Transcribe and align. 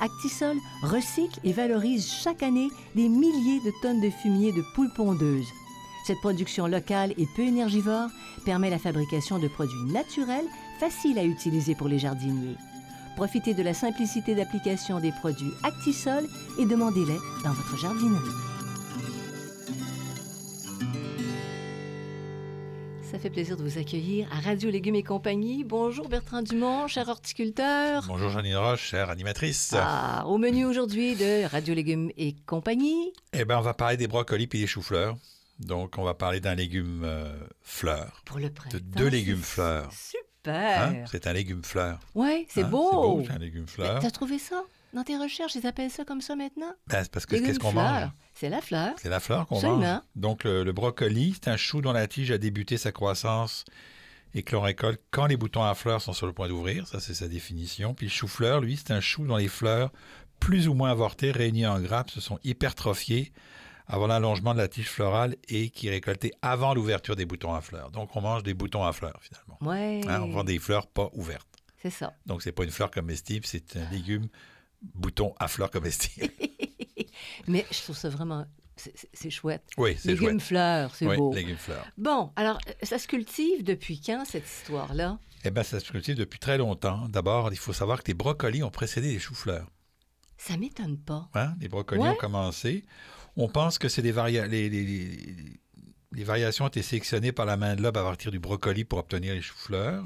Actisol 0.00 0.56
recycle 0.82 1.40
et 1.44 1.52
valorise 1.52 2.06
chaque 2.06 2.42
année 2.42 2.70
des 2.94 3.08
milliers 3.08 3.60
de 3.64 3.72
tonnes 3.82 4.00
de 4.00 4.10
fumier 4.10 4.52
de 4.52 4.62
poules 4.74 4.92
pondeuses. 4.94 5.48
Cette 6.06 6.20
production 6.20 6.66
locale 6.66 7.12
et 7.18 7.26
peu 7.36 7.42
énergivore 7.42 8.08
permet 8.44 8.70
la 8.70 8.78
fabrication 8.78 9.38
de 9.38 9.48
produits 9.48 9.92
naturels 9.92 10.46
faciles 10.80 11.18
à 11.18 11.24
utiliser 11.24 11.74
pour 11.74 11.88
les 11.88 11.98
jardiniers. 11.98 12.56
Profitez 13.16 13.52
de 13.52 13.62
la 13.62 13.74
simplicité 13.74 14.34
d'application 14.34 15.00
des 15.00 15.12
produits 15.12 15.52
Actisol 15.64 16.24
et 16.58 16.66
demandez-les 16.66 17.18
dans 17.44 17.52
votre 17.52 17.76
jardinerie. 17.76 18.47
Ça 23.18 23.22
fait 23.22 23.30
plaisir 23.30 23.56
de 23.56 23.64
vous 23.64 23.78
accueillir 23.78 24.28
à 24.32 24.38
Radio 24.38 24.70
Légumes 24.70 24.94
et 24.94 25.02
compagnie. 25.02 25.64
Bonjour 25.64 26.08
Bertrand 26.08 26.40
Dumont, 26.40 26.86
cher 26.86 27.08
horticulteur. 27.08 28.04
Bonjour 28.06 28.30
Janine 28.30 28.54
Roche, 28.56 28.80
chère 28.90 29.10
animatrice. 29.10 29.74
Ah, 29.76 30.22
au 30.28 30.38
menu 30.38 30.64
aujourd'hui 30.64 31.16
de 31.16 31.44
Radio 31.50 31.74
Légumes 31.74 32.12
et 32.16 32.36
compagnie. 32.46 33.12
Eh 33.32 33.44
bien, 33.44 33.58
on 33.58 33.62
va 33.62 33.74
parler 33.74 33.96
des 33.96 34.06
brocolis 34.06 34.44
et 34.44 34.58
des 34.58 34.66
choux-fleurs. 34.68 35.16
Donc, 35.58 35.98
on 35.98 36.04
va 36.04 36.14
parler 36.14 36.38
d'un 36.38 36.54
légume 36.54 37.02
euh, 37.02 37.36
fleur. 37.60 38.22
Pour 38.24 38.38
le 38.38 38.50
printemps. 38.50 38.76
De 38.78 38.82
deux 38.84 39.06
c'est 39.06 39.10
légumes 39.10 39.42
fleurs. 39.42 39.90
Super. 39.92 40.82
Hein? 40.82 40.94
C'est 41.10 41.26
un 41.26 41.32
légume 41.32 41.64
fleur. 41.64 41.98
C'est 42.48 42.62
Hein? 42.62 42.68
beau. 42.68 43.24
C'est 43.26 43.32
un 43.32 43.38
légume 43.38 43.66
fleur. 43.66 43.98
T'as 44.00 44.12
trouvé 44.12 44.38
ça 44.38 44.62
dans 44.94 45.02
tes 45.02 45.16
recherches? 45.16 45.56
Ils 45.56 45.66
appellent 45.66 45.90
ça 45.90 46.04
comme 46.04 46.20
ça 46.20 46.36
maintenant? 46.36 46.70
Ben, 46.86 47.02
c'est 47.02 47.10
parce 47.10 47.26
que 47.26 47.34
qu'est-ce 47.34 47.58
qu'on 47.58 47.72
mange? 47.72 48.10
C'est 48.38 48.48
la 48.48 48.60
fleur. 48.60 48.94
C'est 49.02 49.08
la 49.08 49.18
fleur 49.18 49.48
qu'on 49.48 49.60
mange. 49.60 50.00
Donc, 50.14 50.44
le, 50.44 50.62
le 50.62 50.72
brocoli, 50.72 51.34
c'est 51.34 51.50
un 51.50 51.56
chou 51.56 51.80
dont 51.80 51.90
la 51.92 52.06
tige 52.06 52.30
a 52.30 52.38
débuté 52.38 52.76
sa 52.76 52.92
croissance 52.92 53.64
et 54.32 54.44
que 54.44 54.54
l'on 54.54 54.62
récolte 54.62 55.00
quand 55.10 55.26
les 55.26 55.36
boutons 55.36 55.64
à 55.64 55.74
fleurs 55.74 56.00
sont 56.00 56.12
sur 56.12 56.28
le 56.28 56.32
point 56.32 56.46
d'ouvrir. 56.46 56.86
Ça, 56.86 57.00
c'est 57.00 57.14
sa 57.14 57.26
définition. 57.26 57.94
Puis 57.94 58.06
le 58.06 58.12
chou-fleur, 58.12 58.60
lui, 58.60 58.76
c'est 58.76 58.92
un 58.92 59.00
chou 59.00 59.26
dont 59.26 59.38
les 59.38 59.48
fleurs, 59.48 59.90
plus 60.38 60.68
ou 60.68 60.74
moins 60.74 60.92
avortées, 60.92 61.32
réunies 61.32 61.66
en 61.66 61.80
grappes, 61.80 62.10
se 62.10 62.20
sont 62.20 62.38
hypertrophiées 62.44 63.32
avant 63.88 64.06
l'allongement 64.06 64.52
de 64.54 64.58
la 64.58 64.68
tige 64.68 64.88
florale 64.88 65.34
et 65.48 65.70
qui 65.70 65.88
est 65.88 65.90
récolté 65.90 66.32
avant 66.40 66.74
l'ouverture 66.74 67.16
des 67.16 67.24
boutons 67.24 67.54
à 67.54 67.60
fleurs. 67.60 67.90
Donc, 67.90 68.14
on 68.14 68.20
mange 68.20 68.44
des 68.44 68.54
boutons 68.54 68.84
à 68.84 68.92
fleurs, 68.92 69.18
finalement. 69.20 69.58
Ouais. 69.62 70.00
Hein, 70.08 70.20
on 70.22 70.28
vend 70.30 70.44
des 70.44 70.60
fleurs 70.60 70.86
pas 70.86 71.10
ouvertes. 71.14 71.48
C'est 71.82 71.90
ça. 71.90 72.14
Donc, 72.26 72.42
c'est 72.42 72.52
pas 72.52 72.62
une 72.62 72.70
fleur 72.70 72.92
comestible, 72.92 73.46
c'est 73.46 73.76
un 73.76 73.90
légume 73.90 74.28
bouton 74.94 75.34
à 75.40 75.48
fleurs 75.48 75.72
comestible. 75.72 76.28
Mais 77.46 77.66
je 77.70 77.80
trouve 77.82 77.96
ça 77.96 78.08
vraiment. 78.08 78.46
c'est- 78.76 79.30
chouette. 79.30 79.64
oui, 79.76 79.96
c'est 79.98 80.08
Légumes 80.10 80.28
chouette. 80.38 80.42
fleurs, 80.42 80.94
c'est 80.94 81.06
Oui, 81.06 81.16
beau. 81.16 81.32
légumes 81.34 81.56
fleurs. 81.56 81.84
Bon, 81.96 82.32
alors, 82.36 82.58
euh, 82.68 82.72
ça 82.84 82.98
se 82.98 83.08
cultive 83.08 83.64
depuis 83.64 84.00
quand, 84.00 84.24
cette 84.24 84.46
histoire-là? 84.46 85.18
Eh 85.44 85.50
bien, 85.50 85.62
ça 85.64 85.80
se 85.80 85.90
cultive 85.90 86.14
depuis 86.16 86.38
très 86.38 86.58
longtemps. 86.58 87.08
D'abord, 87.08 87.52
il 87.52 87.58
faut 87.58 87.72
savoir 87.72 88.02
que 88.02 88.08
les 88.08 88.14
brocolis 88.14 88.62
ont 88.62 88.70
précédé 88.70 89.08
les 89.12 89.18
choux-fleurs. 89.18 89.68
Ça 90.36 90.56
m'étonne 90.56 90.96
pas. 90.96 91.28
Hein? 91.34 91.54
Les 91.60 91.66
brocolis 91.68 92.02
Ouais. 92.02 92.10
ont 92.10 92.14
commencé. 92.14 92.84
On 93.36 93.48
pense 93.48 93.78
que 93.78 93.88
c'est 93.88 94.02
des 94.02 94.12
varia- 94.12 94.46
les, 94.46 94.68
les- 94.68 94.84
les- 94.84 95.60
les 96.12 96.24
variations 96.24 96.64
ont 96.66 96.68
été 96.68 96.82
sélectionnées 96.82 97.32
par 97.32 97.46
la 97.46 97.56
main 97.56 97.74
de 97.74 97.82
l'homme 97.82 97.96
à 97.96 98.02
partir 98.02 98.30
du 98.30 98.38
brocoli 98.38 98.84
pour 98.84 98.98
obtenir 99.00 99.34
les 99.34 99.42
choux-fleurs. 99.42 100.04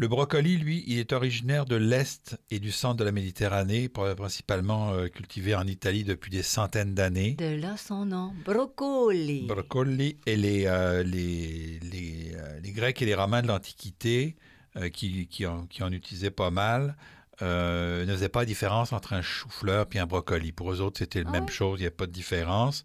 Le 0.00 0.08
brocoli, 0.08 0.56
lui, 0.56 0.82
il 0.86 0.98
est 0.98 1.12
originaire 1.12 1.66
de 1.66 1.76
l'Est 1.76 2.38
et 2.50 2.58
du 2.58 2.72
centre 2.72 2.96
de 2.96 3.04
la 3.04 3.12
Méditerranée, 3.12 3.88
pr- 3.88 4.14
principalement 4.14 4.94
euh, 4.94 5.08
cultivé 5.08 5.54
en 5.54 5.66
Italie 5.66 6.04
depuis 6.04 6.30
des 6.30 6.42
centaines 6.42 6.94
d'années. 6.94 7.32
De 7.34 7.54
là 7.60 7.76
son 7.76 8.06
nom. 8.06 8.32
Brocoli. 8.46 9.42
Brocoli 9.46 10.16
et 10.24 10.36
les, 10.36 10.64
euh, 10.64 11.02
les, 11.02 11.78
les, 11.80 12.32
euh, 12.34 12.60
les 12.62 12.72
Grecs 12.72 13.02
et 13.02 13.04
les 13.04 13.14
Romains 13.14 13.42
de 13.42 13.48
l'Antiquité, 13.48 14.36
euh, 14.78 14.88
qui, 14.88 15.26
qui, 15.26 15.44
en, 15.44 15.66
qui 15.66 15.82
en 15.82 15.92
utilisaient 15.92 16.30
pas 16.30 16.50
mal, 16.50 16.96
euh, 17.42 18.06
ne 18.06 18.12
faisaient 18.14 18.30
pas 18.30 18.40
la 18.40 18.46
différence 18.46 18.94
entre 18.94 19.12
un 19.12 19.20
chou-fleur 19.20 19.84
et 19.92 19.98
un 19.98 20.06
brocoli. 20.06 20.50
Pour 20.52 20.72
eux 20.72 20.80
autres, 20.80 21.00
c'était 21.00 21.22
la 21.24 21.28
Ah 21.28 21.32
même 21.32 21.50
chose, 21.50 21.78
il 21.78 21.82
n'y 21.82 21.88
a 21.88 21.90
pas 21.90 22.06
de 22.06 22.12
différence. 22.12 22.84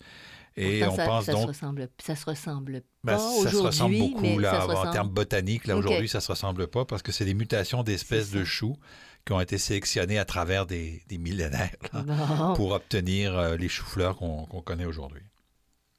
Et 0.58 0.80
Pourtant, 0.80 0.94
on 0.94 0.96
ça, 0.96 1.06
pense 1.06 1.26
ça 1.26 1.32
se 1.34 1.38
donc... 1.38 1.48
ressemble, 1.50 1.90
ça 2.02 2.16
se 2.16 2.26
ressemble 2.26 2.82
ben, 3.04 3.14
pas 3.14 3.20
ça 3.20 3.50
se 3.52 3.58
ressemble 3.58 3.98
beaucoup 3.98 4.40
là, 4.40 4.64
en 4.64 4.68
ressemble. 4.68 4.92
termes 4.92 5.10
botaniques. 5.10 5.68
Là, 5.68 5.76
aujourd'hui, 5.76 6.08
ça 6.08 6.20
ne 6.20 6.22
se 6.22 6.32
ressemble 6.32 6.68
pas 6.68 6.86
parce 6.86 7.02
que 7.02 7.12
c'est 7.12 7.26
des 7.26 7.34
mutations 7.34 7.84
d'espèces 7.84 8.32
de 8.32 8.44
choux 8.46 8.78
qui 9.26 9.34
ont 9.34 9.42
été 9.42 9.58
sélectionnées 9.58 10.18
à 10.18 10.24
travers 10.24 10.66
des, 10.66 11.04
des 11.10 11.18
millénaires 11.18 11.76
là, 11.92 12.54
pour 12.56 12.72
obtenir 12.72 13.38
euh, 13.38 13.58
les 13.58 13.68
choux-fleurs 13.68 14.16
qu'on 14.16 14.46
connaît 14.64 14.86
aujourd'hui. 14.86 15.24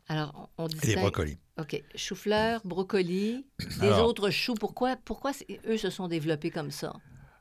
Alors, 0.08 0.48
on 0.56 0.64
on 0.64 0.68
Et 0.68 0.86
les 0.86 0.96
brocolis. 0.96 1.38
OK. 1.58 1.82
Chou-fleur, 1.94 2.60
brocoli, 2.64 3.44
des 3.80 3.86
Alors- 3.88 4.06
autres 4.08 4.30
choux. 4.30 4.54
Pourquoi, 4.54 4.96
pourquoi 5.04 5.32
eux 5.68 5.76
se 5.76 5.90
sont 5.90 6.08
développés 6.08 6.50
comme 6.50 6.70
ça? 6.70 6.94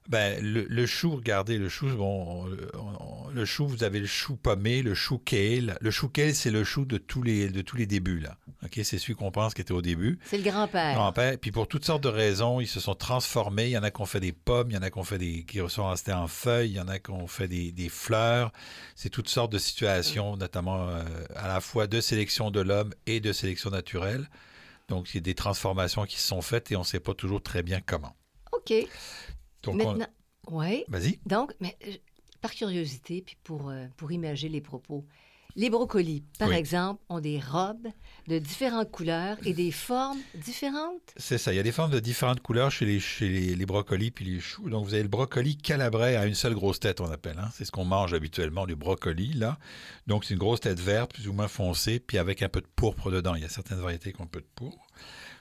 Ben, 0.08 0.40
le, 0.44 0.66
le 0.70 0.86
chou, 0.86 1.16
regardez, 1.16 1.58
le 1.58 1.68
chou, 1.68 1.88
bon, 1.88 2.46
on- 2.76 2.80
on- 2.80 3.30
le 3.32 3.44
chou, 3.44 3.68
vous 3.68 3.84
avez 3.84 4.00
le 4.00 4.06
chou 4.06 4.36
pommé, 4.36 4.82
le 4.84 4.94
chou 4.94 5.18
kale. 5.18 5.78
Le 5.82 5.90
chou 5.92 6.10
kale, 6.10 6.36
c'est 6.36 6.52
le 6.52 6.64
chou 6.64 6.86
de 6.86 6.98
tous 6.98 7.24
les, 7.24 7.50
de 7.50 7.62
tous 7.62 7.76
les 7.76 7.88
débuts, 7.88 8.20
là. 8.20 8.38
OK? 8.64 8.80
C'est 8.84 8.98
celui 9.00 9.16
qu'on 9.16 9.32
pense 9.32 9.54
qui 9.56 9.62
était 9.62 9.72
au 9.74 9.82
début. 9.82 10.20
C'est 10.26 10.38
le 10.38 10.44
grand-père. 10.44 10.94
Grand-père. 10.94 11.38
Puis 11.40 11.52
pour 11.52 11.68
toutes 11.68 11.86
sortes 11.86 12.04
de 12.04 12.08
raisons, 12.10 12.62
ils 12.62 12.68
se 12.68 12.80
sont 12.80 12.94
transformés. 12.96 13.66
Il 13.66 13.72
y 13.72 13.78
en 13.78 13.84
a 13.84 13.90
qui 13.92 14.00
ont 14.02 14.06
fait 14.06 14.20
des 14.20 14.32
pommes, 14.32 14.70
il 14.70 14.76
y 14.76 14.78
en 14.78 14.84
a 14.84 14.90
qui 14.92 14.98
ont 15.00 15.04
fait 15.04 15.18
des, 15.18 15.44
qui 15.44 15.60
sont 15.68 15.90
restés 15.90 16.14
en 16.14 16.28
feuilles, 16.28 16.70
il 16.72 16.76
y 16.76 16.80
en 16.80 16.88
a 16.88 17.00
qui 17.00 17.10
ont 17.12 17.28
fait 17.28 17.48
des, 17.48 17.72
des 17.72 17.90
fleurs. 17.90 18.52
C'est 18.96 19.10
toutes 19.10 19.30
sortes 19.30 19.52
de 19.52 19.58
situations, 19.58 20.38
notamment 20.38 20.88
euh, 20.90 21.04
à 21.36 21.48
la 21.48 21.62
fois 21.62 21.88
de 21.88 22.00
sélection 22.00 22.52
de 22.52 22.62
l'homme 22.62 22.94
et 23.08 23.20
de 23.20 23.34
sélection 23.34 23.72
naturelle. 23.72 24.30
Donc, 24.88 25.10
il 25.14 25.16
y 25.16 25.18
a 25.18 25.22
des 25.22 25.34
transformations 25.36 26.06
qui 26.06 26.20
se 26.20 26.28
sont 26.28 26.44
faites 26.44 26.72
et 26.72 26.76
on 26.76 26.82
ne 26.82 26.86
sait 26.86 27.00
pas 27.00 27.16
toujours 27.16 27.42
très 27.42 27.64
bien 27.64 27.82
comment. 27.84 28.16
OK. 28.54 28.72
Donc, 29.66 29.82
on- 29.82 29.92
Maintenant, 29.96 30.08
oui. 30.52 30.84
vas-y. 30.88 31.20
Donc, 31.26 31.54
mais, 31.60 31.76
euh, 31.88 31.92
par 32.42 32.52
curiosité, 32.54 33.22
puis 33.22 33.38
pour, 33.44 33.70
euh, 33.70 33.86
pour 33.98 34.12
imager 34.12 34.50
les 34.50 34.62
propos, 34.62 35.06
les 35.58 35.70
brocolis, 35.70 36.22
par 36.38 36.50
Oui. 36.50 36.56
exemple, 36.56 37.02
ont 37.08 37.22
des 37.22 37.40
robes 37.40 37.88
de 38.28 38.40
différentes 38.40 38.92
couleurs 38.92 39.38
et 39.46 39.54
des 39.54 39.72
formes 39.72 40.20
différentes? 40.36 41.00
C'est 41.16 41.38
ça. 41.38 41.54
Il 41.54 41.56
y 41.56 41.60
a 41.60 41.64
des 41.64 41.72
formes 41.72 41.92
de 41.92 42.02
différentes 42.02 42.42
couleurs 42.42 42.72
chez 42.72 42.86
les, 42.86 43.00
chez 43.00 43.30
les, 43.30 43.56
les 43.56 43.66
brocolis 43.66 44.12
puis 44.12 44.26
les 44.26 44.42
choux. 44.42 44.70
Donc, 44.70 44.86
vous 44.86 44.94
avez 44.94 45.04
le 45.04 45.08
brocoli 45.10 45.56
calabrais 45.56 46.18
à 46.18 46.26
une 46.26 46.36
seule 46.36 46.56
grosse 46.56 46.82
tête, 46.82 47.00
on 47.00 47.10
appelle. 47.10 47.40
hein. 47.40 47.50
C'est 47.54 47.64
ce 47.64 47.72
qu'on 47.72 47.86
mange 47.86 48.14
habituellement, 48.14 48.66
le 48.66 48.76
brocoli, 48.76 49.32
là. 49.34 49.58
Donc, 50.08 50.26
c'est 50.26 50.34
une 50.34 50.40
grosse 50.42 50.60
tête 50.60 50.80
verte, 50.82 51.14
plus 51.14 51.30
ou 51.30 51.34
moins 51.34 51.48
foncée, 51.48 52.00
puis 52.02 52.18
avec 52.18 52.42
un 52.44 52.50
peu 52.50 52.60
de 52.60 52.68
pourpre 52.76 53.10
dedans. 53.10 53.34
Il 53.36 53.42
y 53.42 53.46
a 53.46 53.50
certaines 53.50 53.80
variétés 53.80 54.12
qui 54.12 54.20
ont 54.20 54.26
un 54.26 54.28
peu 54.28 54.42
de 54.42 54.48
pourpre. 54.56 54.86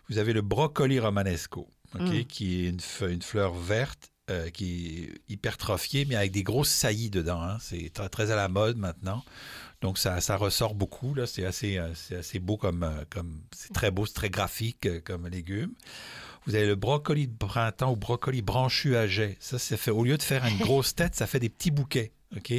Vous 0.08 0.18
avez 0.18 0.32
le 0.32 0.42
brocoli 0.42 1.00
romanesco, 1.00 1.68
OK, 1.96 2.00
Mm. 2.02 2.24
qui 2.26 2.66
est 2.66 2.68
une, 2.68 2.80
une 3.10 3.22
fleur 3.22 3.52
verte 3.54 4.10
euh, 4.30 4.50
qui 4.50 5.04
est 5.04 5.32
hypertrophiée, 5.32 6.04
mais 6.06 6.16
avec 6.16 6.32
des 6.32 6.42
grosses 6.42 6.70
saillies 6.70 7.10
dedans. 7.10 7.42
hein. 7.42 7.58
C'est 7.60 7.90
très, 7.92 8.08
très 8.08 8.30
à 8.30 8.36
la 8.36 8.48
mode 8.48 8.76
maintenant. 8.78 9.22
Donc, 9.80 9.98
ça, 9.98 10.20
ça 10.20 10.36
ressort 10.36 10.74
beaucoup. 10.74 11.14
Là. 11.14 11.26
C'est, 11.26 11.44
assez, 11.44 11.76
euh, 11.78 11.92
c'est 11.94 12.16
assez 12.16 12.38
beau 12.38 12.56
comme... 12.56 12.82
euh, 12.84 13.04
comme 13.10 13.40
c'est 13.54 13.72
très 13.72 13.90
beau, 13.90 14.06
c'est 14.06 14.14
très 14.14 14.30
graphique 14.30 14.86
euh, 14.86 15.00
comme 15.04 15.28
légume. 15.28 15.72
Vous 16.46 16.54
avez 16.54 16.66
le 16.66 16.74
brocoli 16.74 17.28
de 17.28 17.36
printemps 17.36 17.92
ou 17.92 17.96
brocoli 17.96 18.40
branchu 18.42 18.96
à 18.96 19.06
jet. 19.06 19.36
Ça, 19.40 19.58
c'est 19.58 19.76
fait, 19.76 19.90
au 19.90 20.04
lieu 20.04 20.16
de 20.16 20.22
faire 20.22 20.44
une 20.46 20.58
grosse 20.60 20.94
tête, 20.94 21.14
ça 21.14 21.26
fait 21.26 21.40
des 21.40 21.48
petits 21.50 21.70
bouquets. 21.70 22.12
OK? 22.36 22.50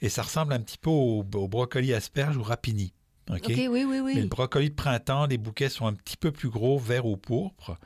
Et 0.00 0.08
ça 0.08 0.22
ressemble 0.22 0.52
un 0.52 0.60
petit 0.60 0.78
peu 0.78 0.90
au, 0.90 1.20
au 1.34 1.48
brocoli 1.48 1.94
asperge 1.94 2.36
ou 2.36 2.42
rapini. 2.42 2.92
OK? 3.30 3.36
OK, 3.44 3.48
oui, 3.56 3.84
oui, 3.84 4.00
Mais 4.04 4.14
le 4.14 4.20
oui. 4.22 4.26
brocoli 4.28 4.70
de 4.70 4.74
printemps, 4.74 5.26
les 5.26 5.38
bouquets 5.38 5.68
sont 5.68 5.86
un 5.86 5.94
petit 5.94 6.16
peu 6.16 6.32
plus 6.32 6.48
gros, 6.48 6.78
vert 6.78 7.06
ou 7.06 7.16
pourpre. 7.16 7.76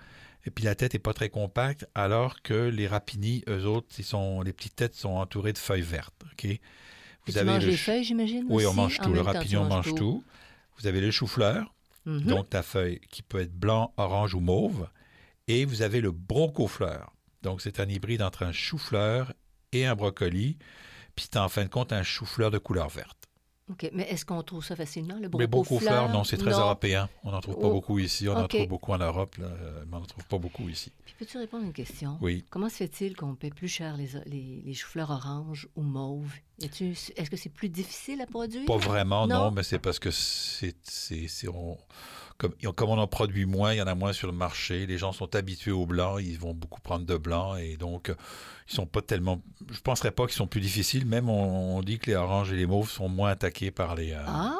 Et 0.45 0.51
puis 0.51 0.65
la 0.65 0.75
tête 0.75 0.95
est 0.95 0.99
pas 0.99 1.13
très 1.15 1.29
compacte, 1.29 1.87
alors 1.95 2.43
que 2.43 2.69
les 2.69 2.89
rapinis, 2.89 3.45
eux 3.49 3.65
autres, 3.65 3.89
ils 3.99 4.05
sont, 4.05 4.43
les 4.43 4.53
petites 4.53 4.75
têtes 4.77 4.95
sont 4.95 5.11
entourées 5.11 5.53
de 5.53 5.59
feuilles 5.59 5.83
vertes. 5.83 6.15
OK? 6.33 6.47
Tu 7.27 7.45
manges 7.45 7.65
le 7.65 7.71
les 7.71 7.77
feuilles, 7.77 8.03
j'imagine? 8.05 8.47
Oui, 8.49 8.67
on 8.67 8.75
mange 8.75 8.99
tout. 8.99 9.13
Le 9.13 9.21
rapini, 9.21 9.51
tu 9.51 9.57
on 9.57 9.65
mange 9.67 9.95
tout. 9.95 10.25
Vous 10.79 10.87
avez 10.89 11.01
le 11.01 11.11
chou-fleur, 11.13 11.73
Mhm. 12.05 12.23
donc 12.23 12.51
ta 12.51 12.63
feuille 12.65 12.99
qui 13.11 13.23
peut 13.23 13.41
être 13.41 13.55
blanc, 13.55 13.93
orange 13.97 14.35
ou 14.35 14.41
mauve. 14.41 14.89
Et 15.47 15.65
vous 15.65 15.83
avez 15.83 16.01
le 16.01 16.11
brocofleur. 16.11 17.13
Donc 17.43 17.61
c'est 17.61 17.79
un 17.79 17.89
hybride 17.89 18.23
entre 18.23 18.43
un 18.45 18.51
chou-fleur 18.53 19.33
et 19.73 19.87
un 19.87 19.95
brocoli. 19.95 20.59
Puis 21.15 21.27
c'est 21.31 21.39
en 21.39 21.49
fin 21.49 21.63
de 21.65 21.69
compte 21.69 21.93
un 21.93 22.03
chou-fleur 22.03 22.51
de 22.51 22.59
couleur 22.59 22.89
verte. 22.89 23.22
OK. 23.73 23.91
Mais 23.93 24.05
est-ce 24.05 24.25
qu'on 24.25 24.43
trouve 24.43 24.65
ça 24.65 24.77
facilement, 24.77 25.15
le 25.15 25.23
Mais 25.23 25.47
brocofleur? 25.47 25.81
brocofleur, 25.81 26.09
non, 26.11 26.25
c'est 26.25 26.37
très 26.37 26.51
Non. 26.53 26.61
européen. 26.61 27.09
On 27.25 27.33
n'en 27.33 27.41
trouve 27.41 27.59
pas 27.59 27.67
Oh. 27.67 27.73
beaucoup 27.73 27.99
ici. 27.99 28.29
On 28.29 28.37
en 28.37 28.47
trouve 28.49 28.67
beaucoup 28.69 28.93
en 28.93 28.99
Europe, 28.99 29.37
là, 29.37 29.47
euh, 29.47 29.85
mais 29.89 29.97
on 29.97 30.01
n'en 30.01 30.07
trouve 30.07 30.25
pas 30.27 30.39
beaucoup 30.39 30.69
ici. 30.69 30.93
Puis 31.05 31.15
peux-tu 31.19 31.39
répondre 31.39 31.65
à 31.65 31.67
une 31.67 31.73
question? 31.73 32.19
Oui. 32.21 32.45
Comment 32.51 32.69
se 32.69 32.77
fait-il 32.77 33.17
qu'on 33.17 33.35
paie 33.35 33.51
plus 33.51 33.69
cher 33.69 33.97
les, 33.97 34.09
les, 34.27 34.63
les 34.65 34.75
choux-fleurs 34.75 35.11
oranges 35.11 35.69
ou 35.77 35.83
a-tu- 36.63 36.95
Est-ce 37.17 37.31
que 37.31 37.37
c'est 37.37 37.49
plus 37.49 37.69
difficile 37.69 38.21
à 38.21 38.27
produire? 38.27 38.65
Pas 38.67 38.77
vraiment, 38.77 39.27
non, 39.27 39.45
Non? 39.47 39.51
mais 39.51 39.63
c'est 39.63 39.79
parce 39.79 39.99
que 39.99 40.11
c'est, 40.11 40.77
c'est, 40.83 41.27
c'est- 41.29 41.49
on- 41.49 41.79
comme, 42.43 42.91
on 42.91 42.99
en 42.99 43.07
produit 43.07 43.47
moins, 43.47 43.73
il 43.73 43.79
y 43.79 43.83
en 43.83 43.87
a 43.87 43.95
moins 43.95 44.13
sur 44.13 44.27
le 44.27 44.33
marché. 44.33 44.87
Les 44.87 44.99
gens 44.99 45.13
sont 45.13 45.35
habitués 45.35 45.71
au 45.73 45.87
blanc, 45.87 46.19
ils 46.19 46.39
vont 46.39 46.55
beaucoup 46.55 46.81
prendre 46.81 47.07
de 47.07 47.17
blanc 47.17 47.57
et 47.57 47.77
donc 47.77 48.13
ils 48.69 48.75
sont 48.75 48.87
pas 48.87 49.03
tellement. 49.03 49.41
Je 49.71 49.81
penserais 49.81 50.11
pas 50.11 50.25
qu'ils 50.27 50.35
sont 50.35 50.47
plus 50.47 50.61
difficiles. 50.61 51.07
Même 51.07 51.29
on, 51.29 51.77
on 51.77 51.83
dit 51.83 51.99
que 51.99 52.11
les 52.11 52.17
oranges 52.17 52.53
et 52.53 52.57
les 52.57 52.67
mauves 52.67 52.91
sont 52.91 53.09
moins 53.09 53.31
attaqués 53.31 53.71
par 53.71 53.95
les 53.95 54.13
euh, 54.13 54.23
Ah, 54.27 54.57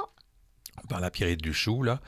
par 0.89 1.01
la 1.01 1.11
pierrite 1.11 1.41
du 1.43 1.53
chou 1.55 1.83
là. 1.83 2.01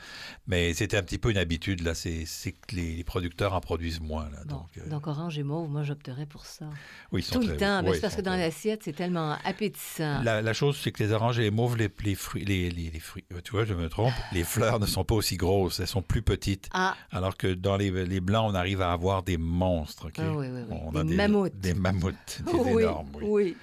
Mais 0.47 0.73
c'était 0.73 0.97
un 0.97 1.03
petit 1.03 1.17
peu 1.17 1.31
une 1.31 1.37
habitude 1.37 1.81
là. 1.81 1.93
C'est, 1.95 2.25
que 2.67 2.75
les, 2.75 2.95
les 2.95 3.03
producteurs 3.03 3.53
en 3.53 3.61
produisent 3.61 3.99
moins 3.99 4.29
là. 4.29 4.39
bon. 4.45 4.55
Donc, 4.55 4.67
euh, 4.77 4.89
Donc, 4.89 5.07
orange 5.07 5.37
et 5.37 5.43
mauve, 5.43 5.69
moi, 5.69 5.83
j'opterais 5.83 6.25
pour 6.25 6.45
ça. 6.45 6.65
oui, 7.11 7.21
ils 7.21 7.23
sont 7.23 7.39
Tout 7.39 7.47
le 7.47 7.57
temps. 7.57 7.81
mais 7.83 7.93
c'est 7.93 8.01
parce 8.01 8.15
que 8.15 8.21
dans 8.21 8.35
l'assiette, 8.35 8.81
c'est 8.83 8.93
tellement 8.93 9.37
appétissant. 9.43 10.21
La, 10.23 10.41
la 10.41 10.53
chose, 10.53 10.77
c'est 10.81 10.91
que 10.91 11.03
les 11.03 11.11
oranges 11.11 11.39
et 11.39 11.43
les 11.43 11.51
mauves, 11.51 11.77
les, 11.77 11.89
les 12.03 12.15
fruits, 12.15 12.45
les, 12.45 12.99
fruits, 12.99 13.25
euh, 13.33 13.41
tu 13.43 13.51
vois, 13.51 13.65
je 13.65 13.73
me 13.73 13.89
trompe, 13.89 14.13
les 14.31 14.43
fleurs 14.43 14.79
ne 14.79 14.85
sont 14.85 15.03
pas 15.03 15.15
aussi 15.15 15.37
grosses, 15.37 15.79
elles 15.79 15.87
sont 15.87 16.01
plus 16.01 16.21
petites. 16.21 16.69
Ah, 16.73 16.95
Alors 17.11 17.37
que 17.37 17.47
dans 17.53 17.77
les, 17.77 17.89
les 18.05 18.19
blancs, 18.19 18.51
on 18.51 18.55
arrive 18.55 18.81
à 18.81 18.91
avoir 18.91 19.23
des 19.23 19.37
monstres. 19.37 20.09
ah 20.17 20.31
oui, 20.33 20.47
oui, 20.47 20.61
oui. 20.69 20.77
On 20.85 20.91
Des 20.91 20.99
a 20.99 21.03
des 21.03 21.15
mammouths. 21.15 21.59
Des 21.59 21.73
mammouths, 21.73 22.41
des 22.45 22.51
oui, 22.53 22.83
énormes, 22.83 23.09
oui. 23.21 23.57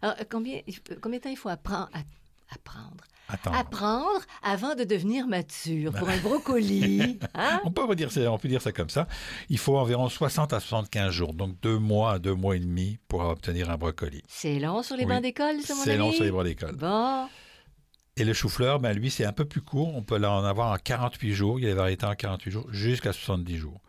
Alors, 0.00 0.16
combien, 0.30 0.60
combien 1.00 1.18
de 1.18 1.22
temps 1.24 1.30
il 1.30 1.36
faut 1.36 1.48
apprendre, 1.48 1.88
apprendre, 2.50 3.04
Attends. 3.28 3.52
apprendre 3.52 4.20
avant 4.42 4.74
de 4.74 4.84
devenir 4.84 5.26
mature 5.26 5.92
pour 5.92 6.08
un 6.08 6.18
brocoli? 6.18 7.18
Hein? 7.34 7.60
On 7.64 7.70
peut, 7.70 7.94
dire 7.94 8.12
ça, 8.12 8.20
on 8.30 8.38
peut 8.38 8.48
dire 8.48 8.60
ça 8.60 8.72
comme 8.72 8.90
ça. 8.90 9.06
Il 9.48 9.58
faut 9.58 9.78
environ 9.78 10.08
60 10.08 10.52
à 10.52 10.60
75 10.60 11.10
jours, 11.10 11.32
donc 11.34 11.58
deux 11.62 11.78
mois 11.78 12.14
à 12.14 12.18
deux 12.18 12.34
mois 12.34 12.56
et 12.56 12.60
demi 12.60 12.98
pour 13.08 13.20
obtenir 13.20 13.70
un 13.70 13.76
brocoli. 13.78 14.22
C'est 14.28 14.58
long 14.58 14.82
sur 14.82 14.96
les 14.96 15.04
Oui. 15.04 15.10
bancs 15.10 15.22
d'école, 15.22 15.60
ça, 15.62 15.74
mon 15.74 15.82
C'est 15.82 15.96
long 15.96 16.12
sur 16.12 16.24
les 16.24 16.30
bras 16.30 16.44
d'école. 16.44 16.76
Bon, 16.76 17.26
Et 18.16 18.24
le 18.24 18.34
chou-fleur, 18.34 18.80
ben, 18.80 18.92
lui, 18.92 19.10
c'est 19.10 19.24
un 19.24 19.32
peu 19.32 19.46
plus 19.46 19.62
court. 19.62 19.94
On 19.96 20.02
peut 20.02 20.16
en 20.22 20.44
avoir 20.44 20.70
en 20.72 20.76
48 20.76 21.32
jours. 21.32 21.58
Il 21.58 21.62
y 21.62 21.66
a 21.66 21.70
des 21.70 21.74
variétés 21.76 22.04
en 22.04 22.14
48 22.14 22.50
jours 22.50 22.66
jusqu'à 22.70 23.12
70 23.14 23.56
jours. 23.56 23.80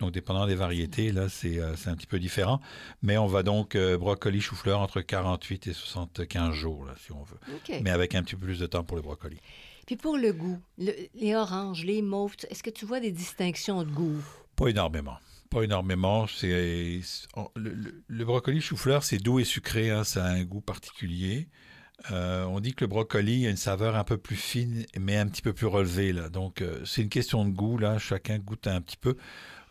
Donc, 0.00 0.12
dépendant 0.12 0.46
des 0.46 0.54
variétés, 0.54 1.12
là, 1.12 1.28
c'est 1.28 1.58
euh, 1.60 1.76
c'est 1.76 1.90
un 1.90 1.94
petit 1.94 2.06
peu 2.06 2.18
différent. 2.18 2.60
Mais 3.02 3.18
on 3.18 3.26
va 3.26 3.42
donc 3.42 3.74
euh, 3.76 3.98
brocoli, 3.98 4.40
chou-fleur 4.40 4.80
entre 4.80 5.00
48 5.02 5.66
et 5.68 5.72
75 5.72 6.54
jours, 6.54 6.84
là, 6.86 6.94
si 7.04 7.12
on 7.12 7.22
veut. 7.22 7.38
Mais 7.82 7.90
avec 7.90 8.14
un 8.14 8.22
petit 8.22 8.34
peu 8.36 8.46
plus 8.46 8.58
de 8.58 8.66
temps 8.66 8.82
pour 8.84 8.96
les 8.96 9.02
brocolis. 9.02 9.40
Puis 9.86 9.96
pour 9.96 10.16
le 10.16 10.32
goût, 10.32 10.58
le- 10.78 10.94
les 11.14 11.34
oranges, 11.34 11.84
les 11.84 12.00
mauves, 12.02 12.34
est-ce 12.48 12.62
que 12.62 12.70
tu 12.70 12.86
vois 12.86 13.00
des 13.00 13.12
distinctions 13.12 13.82
de 13.82 13.90
goût? 13.90 14.22
Pas 14.56 14.68
énormément. 14.68 15.16
Pas 15.50 15.62
énormément. 15.62 16.26
C'est 16.28 17.00
le, 17.56 17.70
le- 17.70 18.02
le 18.06 18.24
brocoli 18.24 18.60
chou-fleur, 18.60 19.02
c'est 19.04 19.18
doux 19.18 19.38
et 19.40 19.44
sucré. 19.44 19.90
hein, 19.90 20.04
ça 20.04 20.24
a 20.24 20.28
un 20.28 20.44
goût 20.44 20.60
particulier. 20.60 21.48
Euh, 22.12 22.44
on 22.44 22.60
dit 22.60 22.72
que 22.72 22.84
le 22.84 22.88
brocoli 22.88 23.46
a 23.46 23.50
une 23.50 23.56
saveur 23.58 23.94
un 23.96 24.04
peu 24.04 24.16
plus 24.16 24.36
fine, 24.36 24.86
mais 24.98 25.16
un 25.18 25.26
petit 25.26 25.42
peu 25.42 25.52
plus 25.52 25.66
relevée. 25.66 26.12
Là. 26.14 26.28
Donc, 26.30 26.62
euh, 26.62 26.82
c'est 26.86 27.02
une 27.02 27.08
question 27.10 27.44
de 27.44 27.50
goût. 27.50 27.76
Là. 27.76 27.98
Chacun 27.98 28.38
goûte 28.38 28.66
un 28.68 28.80
petit 28.80 28.96
peu. 28.96 29.16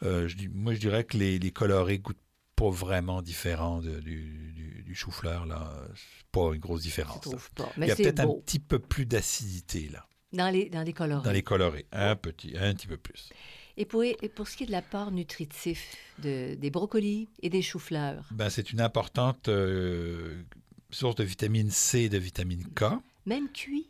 Euh, 0.04 0.28
je 0.28 0.36
moi, 0.54 0.74
je 0.74 0.80
dirais 0.80 1.04
que 1.04 1.18
les, 1.18 1.40
les 1.40 1.52
colorés 1.52 2.00
goûtent 2.00 2.18
pas 2.56 2.70
vraiment 2.70 3.22
différents 3.22 3.80
de- 3.82 4.00
du, 4.00 4.52
du- 4.54 4.84
du 4.84 4.96
chou-fleur. 4.96 5.46
Là. 5.46 5.74
Pas 6.32 6.54
une 6.54 6.60
grosse 6.60 6.82
Je 6.82 6.86
différence. 6.88 7.22
trouve 7.22 7.50
pas. 7.52 7.72
Il 7.78 7.86
y 7.88 7.92
a 7.92 7.96
peut-être 7.96 8.20
un 8.22 8.28
petit 8.46 8.60
peu 8.60 8.80
plus 8.80 9.06
d'acidité 9.06 9.90
là, 9.90 10.06
Dans 10.34 10.50
les, 10.50 10.70
dans 10.70 10.84
les 10.84 10.94
colorés. 10.94 11.24
dans 11.24 11.32
les 11.32 11.44
colorés. 11.44 11.86
Un 11.92 12.16
petit, 12.16 12.54
un 12.58 12.74
petit 12.74 12.88
peu 12.88 12.98
plus. 12.98 13.30
Et 13.78 13.86
pour, 13.86 14.04
et 14.04 14.16
pour 14.36 14.46
ce 14.48 14.58
qui 14.58 14.64
est 14.64 14.68
de 14.68 14.72
l'apport 14.74 15.12
nutritif 15.12 15.96
de, 16.22 16.56
des 16.56 16.70
brocolis 16.70 17.30
et 17.42 17.50
des 17.50 17.62
choux-fleurs, 17.62 18.26
Ben, 18.32 18.50
c'est 18.50 18.74
une 18.74 18.82
importante 18.82 19.48
euh, 19.48 20.42
source 20.92 21.16
de 21.16 21.24
vitamine 21.24 21.70
C 21.72 22.00
et 22.02 22.10
de 22.10 22.18
vitamine 22.18 22.66
K. 22.76 22.84
même 23.26 23.48
cuit, 23.50 23.88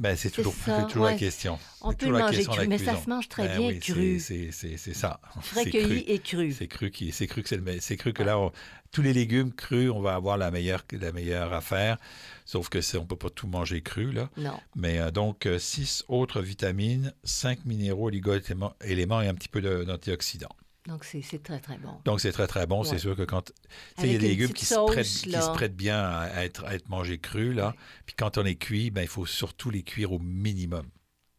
Ben, 0.00 0.16
c'est 0.16 0.30
toujours, 0.30 0.54
ça, 0.54 0.80
c'est 0.80 0.86
toujours 0.88 1.04
ouais. 1.04 1.12
la 1.12 1.18
question. 1.18 1.58
on 1.82 1.92
peut 1.92 2.06
le 2.06 2.12
manger 2.18 2.44
cru, 2.44 2.66
mais 2.66 2.78
ça 2.78 2.96
se 2.96 3.08
mange 3.08 3.28
très 3.28 3.48
Ben 3.48 3.58
bien 3.58 3.68
oui, 3.68 3.78
cru. 3.80 4.18
c'est- 4.18 4.50
ça. 4.94 5.20
Frais 5.42 5.66
cueilli 5.66 6.04
cru. 6.04 6.12
et 6.14 6.18
cru. 6.18 6.52
C'est 6.52 6.68
cru, 6.68 6.90
qui, 6.90 7.12
cru 7.26 7.42
que 7.42 7.48
le 7.56 7.60
cru 7.98 8.14
que 8.14 8.22
là, 8.22 8.38
on- 8.38 8.50
tous 8.92 9.02
les 9.02 9.12
légumes 9.12 9.52
crus, 9.52 9.90
on 9.90 10.00
va 10.00 10.14
avoir 10.14 10.38
la 10.38 10.50
meilleure, 10.50 10.84
la 10.92 11.12
meilleure 11.12 11.52
affaire. 11.52 11.98
Sauf 12.46 12.70
que 12.70 12.80
on 12.96 13.04
peut 13.04 13.14
pas 13.14 13.28
tout 13.30 13.46
manger 13.46 13.82
cru 13.82 14.10
là. 14.10 14.30
Non. 14.38 14.58
Mais 14.74 14.98
euh, 14.98 15.10
donc 15.10 15.44
euh, 15.46 15.58
six 15.58 16.02
autres 16.08 16.40
vitamines, 16.40 17.12
cinq 17.22 17.66
minéraux, 17.66 18.06
oligo-éléments 18.08 18.74
éléments 18.82 19.20
et 19.20 19.28
un 19.28 19.34
petit 19.34 19.48
peu 19.48 19.60
d'antioxydants. 19.60 20.48
Donc, 20.86 21.04
c'est 21.04 21.20
très, 21.42 21.60
très 21.60 21.78
bon. 21.78 22.00
Donc 22.04 22.20
c'est 22.20 22.32
très 22.32 22.46
très 22.46 22.66
bon. 22.66 22.82
Ouais. 22.82 22.88
C'est 22.88 22.98
sûr 22.98 23.14
que 23.14 23.22
quand 23.22 23.42
tu 23.42 23.52
sais, 23.98 24.06
il 24.06 24.12
y 24.12 24.16
a 24.16 24.18
des 24.18 24.28
légumes 24.28 24.52
qui 24.52 24.64
se, 24.64 24.74
prêtent, 24.86 25.04
sauce, 25.04 25.22
qui 25.22 25.30
là. 25.30 25.42
se 25.42 25.50
prêtent 25.50 25.76
bien 25.76 26.02
à 26.02 26.44
être, 26.44 26.64
à 26.64 26.74
être 26.74 26.88
mangés 26.88 27.18
crus 27.18 27.54
là. 27.54 27.74
Puis 28.06 28.14
quand 28.16 28.38
on 28.38 28.42
les 28.42 28.56
cuit, 28.56 28.90
ben 28.90 29.02
il 29.02 29.08
faut 29.08 29.26
surtout 29.26 29.70
les 29.70 29.82
cuire 29.82 30.12
au 30.12 30.18
minimum. 30.18 30.86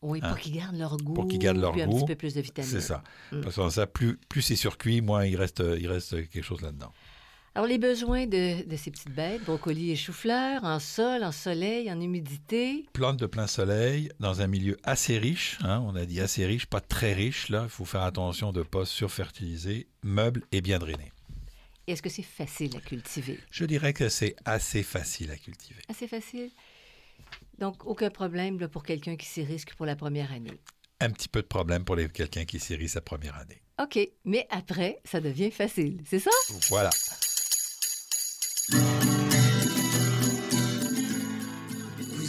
Oui, 0.03 0.19
Hein? 0.23 0.29
pour 0.29 0.39
qu'ils 0.39 0.53
gardent 0.55 0.77
leur 0.77 0.97
goût. 0.97 1.13
Pour 1.13 1.27
qu'ils 1.27 1.39
gardent 1.39 1.57
leur 1.57 1.73
puis 1.73 1.81
un 1.81 1.87
goût. 1.87 1.97
petit 1.97 2.05
peu 2.07 2.15
plus 2.15 2.33
de 2.33 2.41
vitamines. 2.41 2.71
C'est 2.71 2.81
ça. 2.81 3.03
Mm. 3.31 3.41
Parce 3.41 3.55
que 3.55 3.69
ça, 3.69 3.87
plus, 3.87 4.17
plus 4.29 4.41
c'est 4.41 4.55
surcuit, 4.55 5.01
moins 5.01 5.25
il 5.25 5.35
reste, 5.35 5.63
il 5.79 5.87
reste 5.87 6.29
quelque 6.29 6.43
chose 6.43 6.61
là-dedans. 6.61 6.91
Alors, 7.53 7.67
les 7.67 7.77
besoins 7.77 8.27
de, 8.27 8.63
de 8.65 8.75
ces 8.77 8.91
petites 8.91 9.13
bêtes, 9.13 9.43
brocolis 9.43 9.91
et 9.91 9.97
choux-fleurs, 9.97 10.63
en 10.63 10.79
sol, 10.79 11.21
en 11.21 11.33
soleil, 11.33 11.91
en 11.91 11.99
humidité. 11.99 12.85
Plantes 12.93 13.17
de 13.17 13.25
plein 13.25 13.45
soleil 13.45 14.09
dans 14.21 14.39
un 14.39 14.47
milieu 14.47 14.77
assez 14.83 15.17
riche. 15.17 15.57
hein, 15.61 15.83
on 15.85 15.95
a 15.97 16.05
dit 16.05 16.21
assez 16.21 16.45
riche, 16.45 16.65
pas 16.65 16.79
très 16.79 17.13
riche. 17.13 17.49
Là, 17.49 17.63
il 17.65 17.69
faut 17.69 17.83
faire 17.83 18.03
attention 18.03 18.53
de 18.53 18.59
ne 18.59 18.63
pas 18.63 18.85
surfertiliser. 18.85 19.87
Meuble 20.01 20.43
et 20.53 20.61
bien 20.61 20.79
drainé. 20.79 21.11
Est-ce 21.87 22.01
que 22.01 22.09
c'est 22.09 22.23
facile 22.23 22.77
à 22.77 22.79
cultiver? 22.79 23.37
Je 23.51 23.65
dirais 23.65 23.91
que 23.91 24.07
c'est 24.07 24.37
assez 24.45 24.81
facile 24.81 25.29
à 25.31 25.35
cultiver. 25.35 25.81
Assez 25.89 26.07
facile? 26.07 26.51
Donc, 27.57 27.85
aucun 27.85 28.09
problème 28.09 28.59
là, 28.59 28.69
pour 28.69 28.83
quelqu'un 28.83 29.17
qui 29.17 29.25
s'y 29.25 29.43
risque 29.43 29.75
pour 29.75 29.85
la 29.85 29.97
première 29.97 30.31
année? 30.31 30.57
Un 31.01 31.09
petit 31.09 31.27
peu 31.27 31.41
de 31.41 31.47
problème 31.47 31.83
pour 31.83 31.97
quelqu'un 32.13 32.45
qui 32.45 32.59
sérit 32.59 32.87
sa 32.87 33.01
première 33.01 33.35
année. 33.35 33.61
OK, 33.81 33.99
mais 34.23 34.47
après, 34.51 35.01
ça 35.03 35.19
devient 35.19 35.51
facile, 35.51 36.01
c'est 36.05 36.19
ça? 36.19 36.31
Voilà. 36.69 36.91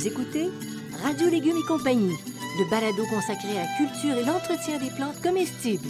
Écoutez 0.05 0.51
Radio 1.05 1.31
Légumes 1.31 1.59
et 1.59 1.67
compagnie, 1.69 2.17
le 2.59 2.69
balado 2.69 3.05
consacré 3.07 3.57
à 3.57 3.63
la 3.63 3.77
culture 3.77 4.17
et 4.17 4.25
l'entretien 4.25 4.79
des 4.81 4.91
plantes 4.91 5.23
comestibles. 5.23 5.89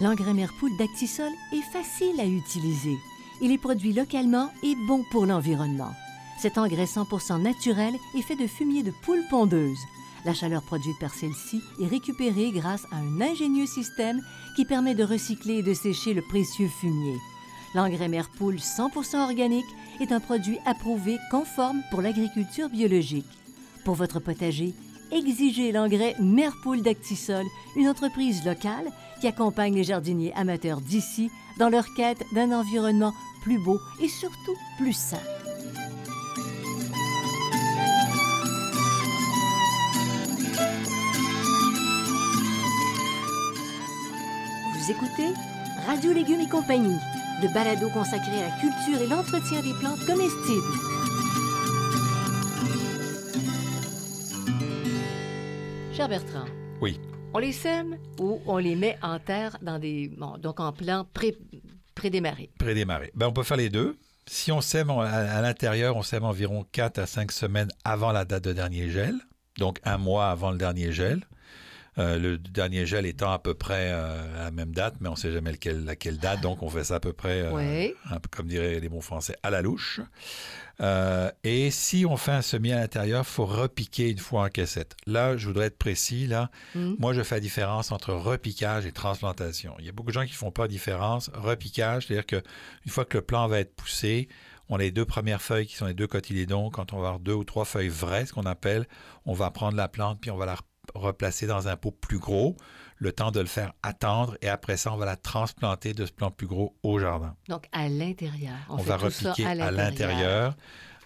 L'engrais 0.00 0.32
Merpoule 0.32 0.74
d'Actisol 0.78 1.30
est 1.52 1.72
facile 1.72 2.18
à 2.18 2.24
utiliser. 2.24 2.96
Il 3.42 3.52
est 3.52 3.58
produit 3.58 3.92
localement 3.92 4.50
et 4.62 4.74
bon 4.88 5.04
pour 5.10 5.26
l'environnement. 5.26 5.92
Cet 6.38 6.56
engrais 6.56 6.84
100% 6.84 7.42
naturel 7.42 7.94
est 8.16 8.22
fait 8.22 8.36
de 8.36 8.46
fumier 8.46 8.82
de 8.82 8.92
poule 8.92 9.24
pondeuse. 9.28 9.80
La 10.26 10.34
chaleur 10.34 10.62
produite 10.62 10.98
par 10.98 11.14
celle-ci 11.14 11.62
est 11.80 11.86
récupérée 11.86 12.50
grâce 12.50 12.84
à 12.90 12.96
un 12.96 13.20
ingénieux 13.20 13.64
système 13.64 14.20
qui 14.56 14.64
permet 14.64 14.96
de 14.96 15.04
recycler 15.04 15.58
et 15.58 15.62
de 15.62 15.72
sécher 15.72 16.14
le 16.14 16.22
précieux 16.22 16.66
fumier. 16.66 17.14
L'engrais 17.76 18.08
Merpoule 18.08 18.56
100% 18.56 19.22
organique 19.22 19.64
est 20.00 20.10
un 20.10 20.18
produit 20.18 20.58
approuvé 20.66 21.18
conforme 21.30 21.80
pour 21.92 22.02
l'agriculture 22.02 22.68
biologique. 22.68 23.24
Pour 23.84 23.94
votre 23.94 24.18
potager, 24.18 24.74
exigez 25.12 25.70
l'engrais 25.70 26.16
Merpoule 26.18 26.82
d'Actisol, 26.82 27.44
une 27.76 27.86
entreprise 27.86 28.44
locale 28.44 28.90
qui 29.20 29.28
accompagne 29.28 29.76
les 29.76 29.84
jardiniers 29.84 30.34
amateurs 30.34 30.80
d'ici 30.80 31.30
dans 31.60 31.68
leur 31.68 31.86
quête 31.94 32.24
d'un 32.34 32.50
environnement 32.50 33.14
plus 33.42 33.60
beau 33.60 33.78
et 34.00 34.08
surtout 34.08 34.56
plus 34.76 34.92
sain. 34.92 35.22
Vous 44.86 44.92
écoutez 44.92 45.32
Radio 45.84 46.12
Légumes 46.12 46.42
et 46.42 46.48
compagnie, 46.48 46.96
le 47.42 47.52
balado 47.52 47.90
consacré 47.90 48.38
à 48.38 48.48
la 48.50 48.56
culture 48.60 49.02
et 49.02 49.08
l'entretien 49.08 49.60
des 49.60 49.72
plantes 49.80 50.06
comestibles. 50.06 50.62
Cher 55.92 56.08
Bertrand, 56.08 56.44
Oui. 56.80 57.00
On 57.34 57.38
les 57.38 57.50
sème 57.50 57.98
ou 58.20 58.40
on 58.46 58.58
les 58.58 58.76
met 58.76 58.96
en 59.02 59.18
terre 59.18 59.56
dans 59.60 59.80
des. 59.80 60.08
Bon, 60.16 60.38
donc 60.38 60.60
en 60.60 60.72
plan 60.72 61.04
pré, 61.12 61.36
prédémarré. 61.96 62.50
Prédémarré. 62.56 63.10
Ben, 63.16 63.26
on 63.26 63.32
peut 63.32 63.42
faire 63.42 63.56
les 63.56 63.70
deux. 63.70 63.96
Si 64.28 64.52
on 64.52 64.60
sème 64.60 64.90
à, 64.90 65.02
à 65.02 65.40
l'intérieur, 65.40 65.96
on 65.96 66.02
sème 66.02 66.22
environ 66.22 66.64
4 66.70 66.98
à 67.00 67.06
5 67.06 67.32
semaines 67.32 67.72
avant 67.84 68.12
la 68.12 68.24
date 68.24 68.44
de 68.44 68.52
dernier 68.52 68.88
gel, 68.88 69.16
donc 69.58 69.80
un 69.82 69.98
mois 69.98 70.28
avant 70.28 70.52
le 70.52 70.58
dernier 70.58 70.92
gel. 70.92 71.26
Euh, 71.98 72.18
le 72.18 72.36
dernier 72.36 72.84
gel 72.84 73.06
étant 73.06 73.32
à 73.32 73.38
peu 73.38 73.54
près 73.54 73.90
euh, 73.90 74.40
à 74.40 74.44
la 74.44 74.50
même 74.50 74.72
date, 74.72 74.96
mais 75.00 75.08
on 75.08 75.12
ne 75.12 75.16
sait 75.16 75.32
jamais 75.32 75.52
lequel, 75.52 75.84
laquelle 75.86 76.18
date, 76.18 76.42
donc 76.42 76.62
on 76.62 76.68
fait 76.68 76.84
ça 76.84 76.96
à 76.96 77.00
peu 77.00 77.14
près, 77.14 77.40
euh, 77.40 77.52
Oui. 77.52 77.94
un 78.10 78.20
peu 78.20 78.28
comme 78.30 78.48
diraient 78.48 78.80
les 78.80 78.88
bons 78.90 79.00
français, 79.00 79.34
à 79.42 79.48
la 79.48 79.62
louche. 79.62 80.00
Et 81.44 81.70
si 81.70 82.04
on 82.06 82.16
fait 82.16 82.32
un 82.32 82.42
semis 82.42 82.72
à 82.72 82.80
l'intérieur, 82.80 83.22
il 83.22 83.32
faut 83.32 83.46
repiquer 83.46 84.10
une 84.10 84.18
fois 84.18 84.44
en 84.44 84.48
caissette. 84.48 84.94
Là, 85.06 85.36
je 85.38 85.46
voudrais 85.46 85.66
être 85.66 85.78
précis, 85.78 86.26
là, 86.26 86.50
Hmm. 86.74 86.94
moi, 86.98 87.12
je 87.14 87.22
fais 87.22 87.36
la 87.36 87.40
différence 87.40 87.92
entre 87.92 88.12
repiquage 88.12 88.84
et 88.86 88.92
transplantation. 88.92 89.74
Il 89.78 89.86
y 89.86 89.88
a 89.88 89.92
beaucoup 89.92 90.08
de 90.10 90.14
gens 90.14 90.24
qui 90.26 90.32
ne 90.32 90.36
font 90.36 90.50
pas 90.50 90.62
la 90.62 90.68
différence. 90.68 91.30
Repiquage, 91.34 92.06
c'est-à-dire 92.06 92.26
qu'une 92.26 92.42
fois 92.90 93.04
que 93.06 93.16
le 93.18 93.22
plant 93.24 93.46
va 93.48 93.60
être 93.60 93.74
poussé, 93.74 94.28
on 94.68 94.76
a 94.76 94.80
les 94.80 94.90
deux 94.90 95.04
premières 95.06 95.40
feuilles 95.40 95.66
qui 95.66 95.76
sont 95.76 95.86
les 95.86 95.94
deux 95.94 96.08
cotylédons. 96.08 96.70
Quand 96.70 96.92
on 96.92 96.96
va 96.98 97.06
avoir 97.08 97.20
deux 97.20 97.32
ou 97.32 97.44
trois 97.44 97.64
feuilles 97.64 97.88
vraies, 97.88 98.26
ce 98.26 98.32
qu'on 98.32 98.44
appelle, 98.46 98.86
on 99.24 99.32
va 99.32 99.50
prendre 99.50 99.76
la 99.76 99.88
plante 99.88 100.20
puis 100.20 100.30
on 100.30 100.36
va 100.36 100.44
la 100.46 100.56
replacer 101.00 101.46
dans 101.46 101.68
un 101.68 101.76
pot 101.76 101.90
plus 101.90 102.18
gros, 102.18 102.56
le 102.98 103.12
temps 103.12 103.30
de 103.30 103.40
le 103.40 103.46
faire 103.46 103.72
attendre 103.82 104.36
et 104.42 104.48
après 104.48 104.76
ça, 104.76 104.92
on 104.92 104.96
va 104.96 105.06
la 105.06 105.16
transplanter 105.16 105.92
de 105.94 106.06
ce 106.06 106.12
plant 106.12 106.30
plus 106.30 106.46
gros 106.46 106.74
au 106.82 106.98
jardin. 106.98 107.34
Donc 107.48 107.66
à 107.72 107.88
l'intérieur. 107.88 108.56
On, 108.68 108.74
On, 108.74 108.78
fait 108.78 108.88
va 108.90 108.98
tout 108.98 109.10
ça 109.10 109.30
repiquer 109.30 109.46
à 109.48 109.70
l'intérieur. 109.70 110.56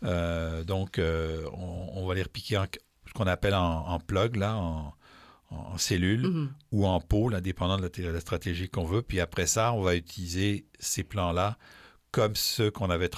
Euh, 0.02 0.64
donc, 0.64 0.99
euh, 0.99 1.44
on, 1.52 1.90
on 1.94 2.06
va 2.06 2.14
les 2.14 2.23
repiquer 2.23 2.56
en 2.59 2.64
ce 3.06 3.12
qu'on 3.12 3.26
appelle 3.26 3.54
en, 3.54 3.87
en 3.88 3.99
plug, 4.00 4.37
là, 4.37 4.56
en, 4.56 4.94
en 5.50 5.76
cellule 5.78 6.23
Mhm. 6.28 6.52
ou 6.73 6.87
en 6.87 7.00
pot, 7.00 7.28
là, 7.28 7.40
dépendant 7.40 7.76
de 7.76 7.82
la, 7.82 7.88
de 7.88 8.09
la 8.09 8.20
stratégie 8.20 8.68
qu'on 8.70 8.85
veut. 8.85 9.02
Puis 9.02 9.20
après 9.20 9.47
ça, 9.47 9.73
on 9.73 9.82
va 9.82 9.97
utiliser 9.97 10.66
ces 10.78 11.02
plants-là 11.02 11.59
comme 12.12 12.34
ceux 12.34 12.70
qu'on 12.70 12.90
avait 12.90 13.10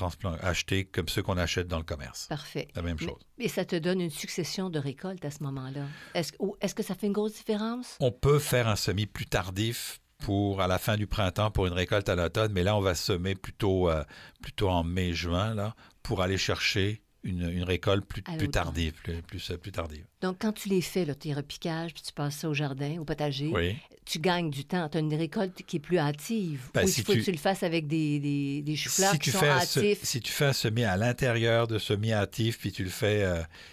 achetés, 0.43 0.85
comme 0.85 1.09
ceux 1.09 1.23
qu'on 1.23 1.39
achète 1.39 1.67
dans 1.69 1.79
le 1.79 1.85
commerce. 1.85 2.27
Parfait. 2.29 2.69
La 2.75 2.83
même 2.83 2.97
Mais- 3.01 3.07
chose. 3.07 3.21
Et 3.39 3.49
ça 3.49 3.65
te 3.65 3.77
donne 3.77 4.01
une 4.01 4.11
succession 4.11 4.71
de 4.71 4.79
récoltes 4.79 5.25
à 5.25 5.31
ce 5.31 5.43
moment-là. 5.45 5.87
Est-ce 6.15 6.75
que 6.75 6.83
ça 6.83 6.95
fait 6.95 7.07
une 7.07 7.13
grosse 7.13 7.35
différence? 7.35 7.97
On 8.01 8.13
peut 8.13 8.39
faire 8.39 8.69
un 8.69 8.77
semis 8.77 9.07
plus 9.07 9.27
tardif 9.27 10.01
pour 10.19 10.61
à 10.61 10.67
la 10.69 10.79
fin 10.79 10.97
du 10.97 11.07
printemps 11.07 11.51
pour 11.51 11.67
une 11.67 11.73
récolte 11.73 12.09
à 12.09 12.15
l'automne, 12.15 12.53
mais 12.53 12.63
là, 12.63 12.77
on 12.77 12.81
va 12.81 12.95
semer 12.95 13.35
plutôt, 13.35 13.89
euh, 13.91 14.05
plutôt 14.41 14.69
en 14.69 14.85
mai-juin, 14.85 15.55
là, 15.55 15.75
pour 16.03 16.23
aller 16.23 16.39
chercher 16.39 17.03
une, 17.25 17.49
une 17.51 17.65
récolte 17.65 18.05
plus, 18.05 18.23
tardive, 18.51 18.93
plus, 19.03 19.23
plus, 19.23 19.53
plus 19.61 19.73
tardive. 19.73 20.05
Donc, 20.21 20.37
quand 20.41 20.53
tu 20.53 20.69
les 20.69 20.81
fais, 20.81 21.05
là, 21.05 21.15
tes 21.15 21.33
repiquages, 21.33 21.95
puis 21.95 22.03
tu 22.03 22.13
passes 22.13 22.37
ça 22.37 22.49
au 22.49 22.55
jardin, 22.55 22.99
au 23.01 23.05
potager, 23.05 23.49
Oui. 23.53 23.77
Tu 24.05 24.19
gagnes 24.19 24.51
du 24.51 24.65
temps. 24.65 24.89
Tu 24.89 24.99
as 24.99 25.01
une 25.01 25.15
récolte 25.15 25.63
qui 25.67 25.77
est 25.77 25.81
plus 25.81 25.99
hâtive. 25.99 26.71
Ben, 26.75 26.85
Ou 26.85 26.89
si 26.89 27.01
il 27.01 27.05
faut 27.05 27.13
tu- 27.13 27.21
que 27.21 27.25
tu 27.25 27.33
le 27.33 27.39
fasses 27.39 27.63
avec 27.63 27.87
des, 27.87 28.19
des, 28.19 28.63
des 28.63 28.77
choux-fleurs 28.77 29.13
si 29.13 29.19
qui 29.19 29.31
tu, 29.31 29.37
sont 29.37 29.41
fais 29.41 29.95
si 30.03 30.21
tu 30.21 30.33
fais 30.33 30.47
un 30.47 30.53
semis 30.53 30.85
à 30.85 30.97
l'intérieur 30.97 31.67
de 31.69 31.79
semis 31.79 32.13
hâtifs, 32.13 32.59
puis 32.59 32.73
tu 32.73 32.83
le 32.85 32.91
fais 32.91 33.25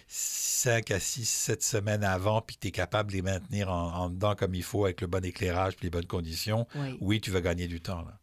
5 0.08 0.90
à 0.90 1.00
6, 1.00 1.24
7 1.28 1.62
semaines 1.62 2.04
avant, 2.04 2.42
puis 2.42 2.56
tu 2.60 2.68
es 2.68 2.70
capable 2.70 3.10
de 3.10 3.16
les 3.16 3.22
maintenir 3.22 3.70
en, 3.70 3.94
en 3.94 4.10
dedans 4.10 4.34
comme 4.34 4.54
il 4.54 4.62
faut, 4.62 4.84
avec 4.84 5.00
le 5.00 5.06
bon 5.06 5.24
éclairage 5.24 5.76
puis 5.76 5.86
les 5.86 5.90
bonnes 5.90 6.06
conditions, 6.06 6.66
Oui. 6.74 6.96
oui, 7.00 7.20
tu 7.20 7.30
vas 7.30 7.40
gagner 7.40 7.66
du 7.66 7.80
temps. 7.80 8.02
Là. 8.02 8.18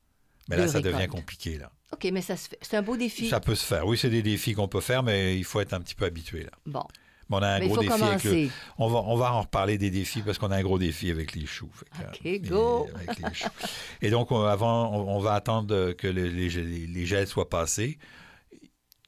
Mais 0.50 0.56
Deux 0.56 0.62
là, 0.64 0.68
ça 0.70 0.82
devient 0.82 1.08
compliqué. 1.08 1.58
Là. 1.58 1.72
OK, 1.92 2.08
mais 2.12 2.22
ça 2.22 2.36
se 2.38 2.50
fait. 2.50 2.58
C'est 2.62 2.78
un 2.78 2.82
beau 2.82 2.96
défi. 2.98 3.28
Ça 3.30 3.40
peut 3.40 3.56
se 3.56 3.66
faire. 3.66 3.86
Oui, 3.88 3.98
c'est 3.98 4.10
des 4.10 4.22
défis 4.22 4.54
qu'on 4.54 4.68
peut 4.68 4.82
faire, 4.82 5.04
mais 5.04 5.38
il 5.38 5.44
faut 5.44 5.60
être 5.62 5.74
un 5.74 5.80
petit 5.82 5.96
peu 5.96 6.06
habitué. 6.06 6.44
Là. 6.44 6.52
Bon. 6.66 6.84
Mais 7.30 7.36
on 7.38 7.42
a 7.42 7.48
un 7.48 7.60
mais 7.60 7.68
gros 7.68 7.78
défi 7.78 7.92
avec 7.92 8.24
le, 8.24 8.30
commencer. 8.30 8.52
on 8.78 8.88
va, 8.88 9.00
on 9.00 9.16
va 9.18 9.34
en 9.34 9.42
reparler 9.42 9.78
des 9.78 9.90
défis 9.90 10.22
parce 10.22 10.38
qu'on 10.38 10.52
a 10.52 10.56
un 10.58 10.62
gros 10.64 10.80
défi 10.80 11.12
avec 11.12 11.36
les 11.36 11.46
choux. 11.46 11.72
Go! 12.40 12.88
et- 12.90 12.96
avec 12.96 13.20
les 13.20 13.34
choux. 13.34 13.48
Et 14.02 14.10
donc, 14.10 14.32
on- 14.32 14.44
avant, 14.44 14.94
on, 14.94 15.16
on 15.18 15.20
va 15.20 15.34
attendre 15.34 15.92
que 15.94 16.08
le- 16.08 16.28
les, 16.28 17.06
gels 17.06 17.28
soient 17.28 17.50
passés. 17.50 17.98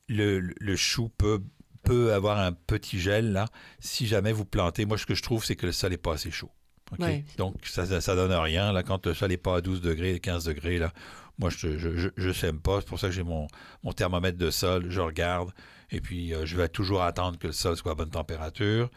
Le, 0.08 0.40
le 0.40 0.76
chou 0.76 1.10
peut, 1.18 1.42
peut 1.84 2.14
avoir 2.14 2.40
un 2.40 2.52
petit 2.52 3.00
gel, 3.00 3.32
là, 3.32 3.46
si 3.80 4.08
jamais 4.08 4.32
vous 4.32 4.46
plantez. 4.46 4.86
Moi, 4.86 4.98
ce 4.98 5.06
que 5.06 5.16
je 5.16 5.22
trouve, 5.22 5.46
c'est 5.46 5.56
que 5.56 5.68
le 5.68 5.72
sol 5.72 5.92
n'est 5.92 5.98
pas 5.98 6.14
assez 6.14 6.32
chaud. 6.32 6.52
Ouais. 6.98 7.24
Donc, 7.38 7.56
ça 7.66 7.84
ne 7.86 8.16
donne 8.16 8.34
rien. 8.34 8.74
Là, 8.74 8.82
quand 8.82 9.06
le 9.06 9.14
sol 9.14 9.30
n'est 9.30 9.38
pas 9.38 9.58
à 9.58 9.62
12 9.62 9.82
degrés, 9.82 10.20
15 10.20 10.46
degrés, 10.46 10.80
là, 10.80 10.92
moi, 11.38 11.52
je 11.52 11.68
ne 11.68 11.78
je, 11.78 11.96
je, 11.96 12.10
je 12.18 12.32
sème 12.32 12.60
pas. 12.60 12.80
C'est 12.82 12.88
pour 12.88 13.00
ça 13.00 13.08
que 13.08 13.14
j'ai 13.14 13.24
mon, 13.24 13.48
mon 13.84 13.94
thermomètre 13.94 14.38
de 14.40 14.50
sol. 14.50 14.88
Je 14.90 15.00
regarde. 15.00 15.52
Et 15.92 16.02
puis, 16.02 16.34
euh, 16.34 16.46
je 16.46 16.56
vais 16.56 16.70
toujours 16.70 17.02
attendre 17.02 17.38
que 17.40 17.48
le 17.48 17.54
sol 17.54 17.76
soit 17.76 17.94
à 17.94 17.96
bonne 17.96 18.10
température. 18.12 18.90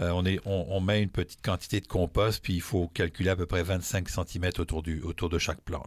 Euh, 0.00 0.10
on, 0.10 0.24
est, 0.26 0.40
on, 0.44 0.66
on 0.70 0.80
met 0.80 1.02
une 1.02 1.10
petite 1.10 1.40
quantité 1.42 1.80
de 1.80 1.86
compost, 1.86 2.42
puis 2.42 2.54
il 2.54 2.60
faut 2.60 2.88
calculer 2.88 3.30
à 3.30 3.36
peu 3.36 3.46
près 3.46 3.62
25 3.62 4.08
cm 4.08 4.50
autour, 4.58 4.82
du, 4.82 5.00
autour 5.02 5.28
de 5.30 5.38
chaque. 5.38 5.58
Là. 5.70 5.78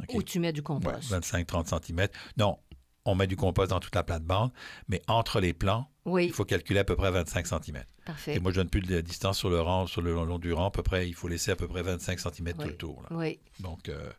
OK? 0.00 0.10
Où 0.14 0.22
tu 0.22 0.38
mets 0.40 0.52
du 0.52 0.62
compost. 0.62 1.10
25-30 1.12 1.82
cm. 1.86 2.08
Non, 2.36 2.58
on 3.04 3.14
met 3.14 3.26
du 3.26 3.36
compost 3.36 3.70
dans 3.70 3.80
toute 3.80 3.94
la 3.94 4.02
plate-bande, 4.02 4.50
mais 4.88 5.00
entre 5.08 5.40
les 5.40 5.52
plants, 5.52 5.88
Oui, 6.04 6.26
il 6.26 6.32
faut 6.32 6.44
calculer 6.44 6.80
à 6.80 6.84
peu 6.84 6.96
près 6.96 7.10
25 7.10 7.46
cm. 7.46 7.82
parfait. 8.04 8.34
Et 8.36 8.40
moi, 8.40 8.50
je 8.52 8.56
donne 8.56 8.68
plus 8.68 8.80
de 8.80 9.00
distance 9.00 9.38
sur 9.38 9.48
le 9.50 9.60
rang, 9.60 9.86
sur 9.86 10.02
le 10.02 10.12
long 10.12 10.38
du 10.38 10.52
rang, 10.52 10.66
à 10.66 10.70
peu 10.70 10.82
près, 10.82 11.08
il 11.08 11.14
faut 11.14 11.28
laisser 11.28 11.50
à 11.52 11.56
peu 11.56 11.66
près 11.68 11.82
25 11.82 12.18
cm 12.20 12.52
tout 12.54 12.60
Oui. 12.62 12.66
le 12.68 12.76
tour. 12.76 13.02
là. 13.02 13.16
Oui. 13.16 13.38
Donc, 13.60 13.88
euh, 13.88 14.10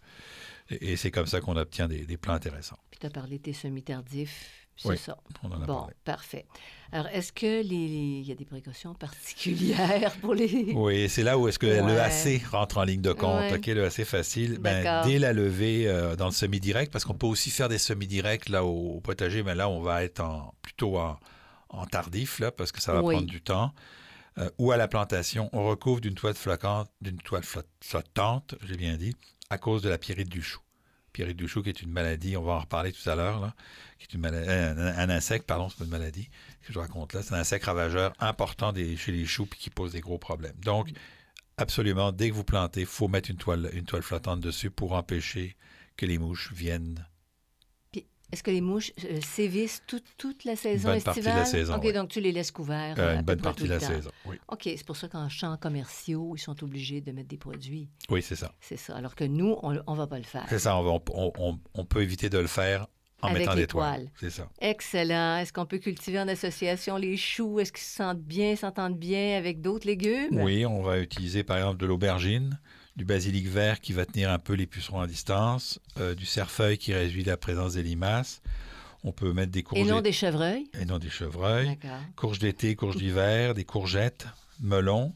et, 0.70 0.94
et 0.94 0.96
c'est 0.98 1.12
comme 1.12 1.28
ça 1.28 1.40
qu'on 1.42 1.56
obtient 1.58 1.88
des, 1.88 2.06
des 2.06 2.18
plants 2.18 2.34
intéressants. 2.34 2.80
Puis 2.92 3.00
tu 3.00 3.06
as 3.06 3.10
parlé 3.10 3.38
de 3.38 3.44
tes 3.44 3.54
semis 3.54 3.84
tardifs. 3.84 4.63
C'est 4.76 4.90
Oui, 4.90 4.98
ça. 4.98 5.18
On 5.44 5.52
en 5.52 5.62
a 5.62 5.66
Bon, 5.66 5.78
parlé. 5.82 5.94
parfait. 6.04 6.46
Alors, 6.92 7.08
est-ce 7.08 7.32
que 7.32 7.62
les, 7.62 7.88
les- 7.88 8.22
y 8.22 8.32
a 8.32 8.36
des 8.36 8.46
précautions 8.46 8.94
particulières 8.96 10.14
pour 10.22 10.34
les... 10.34 10.74
Oui, 10.76 11.10
c'est 11.10 11.24
là 11.24 11.38
où 11.38 11.48
est-ce 11.48 11.60
que 11.60 11.66
Ouais. 11.68 11.82
le 11.82 12.00
AC 12.00 12.42
rentre 12.52 12.78
en 12.78 12.84
ligne 12.84 13.02
de 13.02 13.14
compte. 13.14 13.40
Ouais. 13.52 13.56
OK, 13.56 13.66
le 13.68 13.86
AC 13.86 14.04
facile. 14.04 14.58
Ben, 14.60 15.04
dès 15.06 15.20
la 15.20 15.34
levée 15.34 15.88
euh, 15.88 16.16
dans 16.16 16.26
le 16.28 16.32
semi-direct, 16.32 16.92
parce 16.92 17.06
qu'on 17.06 17.14
peut 17.16 17.28
aussi 17.28 17.50
faire 17.52 17.70
des 17.70 17.78
semi-directs 17.78 18.50
là 18.50 18.64
au, 18.64 18.96
au 18.96 19.00
potager, 19.02 19.44
mais 19.44 19.56
là, 19.56 19.70
on 19.70 19.82
va 19.82 20.04
être 20.04 20.20
en, 20.22 20.54
plutôt 20.62 20.98
en, 20.98 21.18
en 21.70 21.86
tardif, 21.86 22.40
là, 22.40 22.52
parce 22.52 22.72
que 22.72 22.82
ça 22.82 22.94
va 22.94 23.02
Oui. 23.02 23.16
prendre 23.16 23.30
du 23.30 23.42
temps. 23.42 23.72
Euh, 24.40 24.50
ou 24.58 24.72
à 24.72 24.78
la 24.78 24.88
plantation, 24.88 25.50
on 25.54 25.68
recouvre 25.68 26.02
d'une 26.02 26.16
toile 26.16 26.34
flottante, 26.34 26.90
d'une 27.02 27.18
toile 27.18 27.44
flot- 27.44 27.62
flottante, 27.82 28.56
j'ai 28.66 28.78
bien 28.78 28.98
dit, 28.98 29.16
à 29.52 29.58
cause 29.60 29.84
de 29.84 29.90
la 29.90 30.00
pyrite 30.00 30.30
du 30.30 30.42
chou. 30.42 30.60
Pyrite 31.14 31.38
du 31.38 31.48
chou, 31.48 31.62
qui 31.62 31.70
est 31.70 31.82
une 31.82 31.92
maladie, 31.92 32.36
on 32.36 32.42
va 32.44 32.54
en 32.54 32.60
reparler 32.60 32.92
tout 32.92 33.08
à 33.10 33.16
l'heure, 33.16 33.54
qui 34.00 34.16
est 34.16 34.20
maladie, 34.20 34.50
un, 34.50 35.10
insecte, 35.10 35.46
pardon, 35.46 35.70
c'est 35.70 35.84
une 35.84 35.90
maladie 35.90 36.30
que 36.64 36.74
je 36.74 36.80
raconte 36.80 37.14
là, 37.14 37.22
c'est 37.22 37.36
un 37.36 37.40
insecte 37.40 37.66
ravageur 37.66 38.14
important 38.20 38.74
des- 38.74 38.98
chez 38.98 39.12
les 39.12 39.26
choux 39.26 39.46
puis 39.46 39.60
qui 39.60 39.70
pose 39.70 39.92
des 39.92 40.02
gros 40.02 40.18
problèmes. 40.18 40.56
Donc, 40.64 40.90
absolument, 41.58 42.12
dès 42.12 42.30
que 42.30 42.34
vous 42.34 42.44
plantez, 42.44 42.82
il 42.82 42.86
faut 42.88 43.08
mettre 43.08 43.30
une 43.30 43.38
toile, 43.38 43.70
une 43.74 43.86
toile 43.86 44.02
flottante 44.02 44.40
dessus 44.42 44.72
pour 44.72 44.94
empêcher 44.94 45.56
que 45.98 46.06
les 46.06 46.18
mouches 46.18 46.52
viennent. 46.52 47.06
Est-ce 48.34 48.44
que 48.44 48.52
les 48.52 48.62
mouches 48.62 48.92
euh, 49.06 49.20
sévissent 49.22 49.84
toute, 49.88 50.04
toute 50.18 50.44
la 50.44 50.56
saison 50.56 50.90
bonne 50.90 51.02
partie 51.04 51.22
de 51.22 51.26
estivale? 51.28 51.40
la 51.44 51.46
saison, 51.46 51.76
OK, 51.76 51.82
oui. 51.86 51.94
donc 51.94 52.10
tu 52.10 52.20
les 52.20 52.32
laisses 52.32 52.52
couverts. 52.52 52.96
euh, 52.98 53.16
une 53.16 53.22
bonne 53.22 53.40
partie 53.40 53.62
tout 53.62 53.68
de 53.68 53.74
la 53.74 53.80
saison. 53.80 54.10
Oui, 54.26 54.38
OK, 54.48 54.62
c'est 54.64 54.86
pour 54.86 54.98
ça 54.98 55.08
qu'en 55.08 55.30
champs 55.30 55.56
commerciaux, 55.58 56.34
ils 56.36 56.40
sont 56.40 56.62
obligés 56.64 57.00
de 57.00 57.12
mettre 57.12 57.28
des 57.30 57.38
produits. 57.38 57.90
oui 58.10 58.22
c'est 58.22 58.36
ça. 58.36 58.52
C'est 58.60 58.78
ça. 58.78 58.96
Alors 58.96 59.16
que 59.16 59.24
nous, 59.24 59.56
on 59.62 59.72
ne 59.72 59.96
va 59.98 60.08
pas 60.08 60.18
le 60.18 60.24
faire. 60.26 60.46
C'est 60.50 60.60
ça, 60.60 60.76
on, 60.78 60.84
va- 60.84 61.00
on- 61.14 61.32
on- 61.38 61.60
on 61.76 61.86
peut 61.86 62.02
éviter 62.02 62.30
de 62.30 62.40
le 62.40 62.48
faire 62.48 62.88
en 63.22 63.28
Avec 63.28 63.42
mettant 63.42 63.56
des 63.56 63.68
toiles. 63.68 64.00
toiles. 64.08 64.12
C'est 64.20 64.30
ça. 64.32 64.50
Excellent. 64.60 65.38
Est-ce 65.38 65.54
qu'on 65.54 65.66
peut 65.66 65.78
cultiver 65.78 66.20
en 66.20 66.28
association 66.28 66.98
les 66.98 67.16
choux? 67.16 67.60
Est-ce 67.60 67.72
qu'ils 67.72 67.84
se 67.84 67.96
sentent 67.96 68.20
bien, 68.22 68.56
s'entendent 68.56 68.98
bien 68.98 69.38
avec 69.38 69.62
d'autres 69.62 69.88
légumes? 69.88 70.42
Oui, 70.42 70.66
on 70.66 70.82
va 70.82 71.00
utiliser 71.00 71.44
par 71.44 71.58
exemple 71.58 71.78
de 71.78 71.86
l'aubergine, 71.86 72.60
du 72.96 73.06
basilic 73.06 73.48
vert 73.48 73.80
qui 73.82 73.94
va 73.94 74.06
tenir 74.06 74.32
un 74.32 74.40
peu 74.40 74.54
les 74.54 74.68
pucerons 74.68 75.02
à 75.02 75.08
distance, 75.08 75.80
euh, 76.00 76.14
du 76.16 76.26
cerfeuil 76.26 76.78
qui 76.78 76.94
réduit 76.94 77.24
la 77.24 77.38
présence 77.38 77.74
des 77.74 77.84
limaces. 77.84 78.42
On 79.04 79.12
peut 79.12 79.34
mettre 79.34 79.52
des 79.52 79.60
Et 79.60 79.64
courgettes 79.64 79.88
non 79.88 80.02
des 80.02 80.12
chevreuils? 80.12 80.70
et 80.80 80.86
non 80.86 80.98
des 81.00 81.10
chevreuils. 81.10 81.78
Courges 82.16 82.40
d'été, 82.40 82.76
courges 82.76 82.96
d'hiver, 82.98 83.54
des 83.54 83.66
courgettes, 83.66 84.28
melons, 84.62 85.14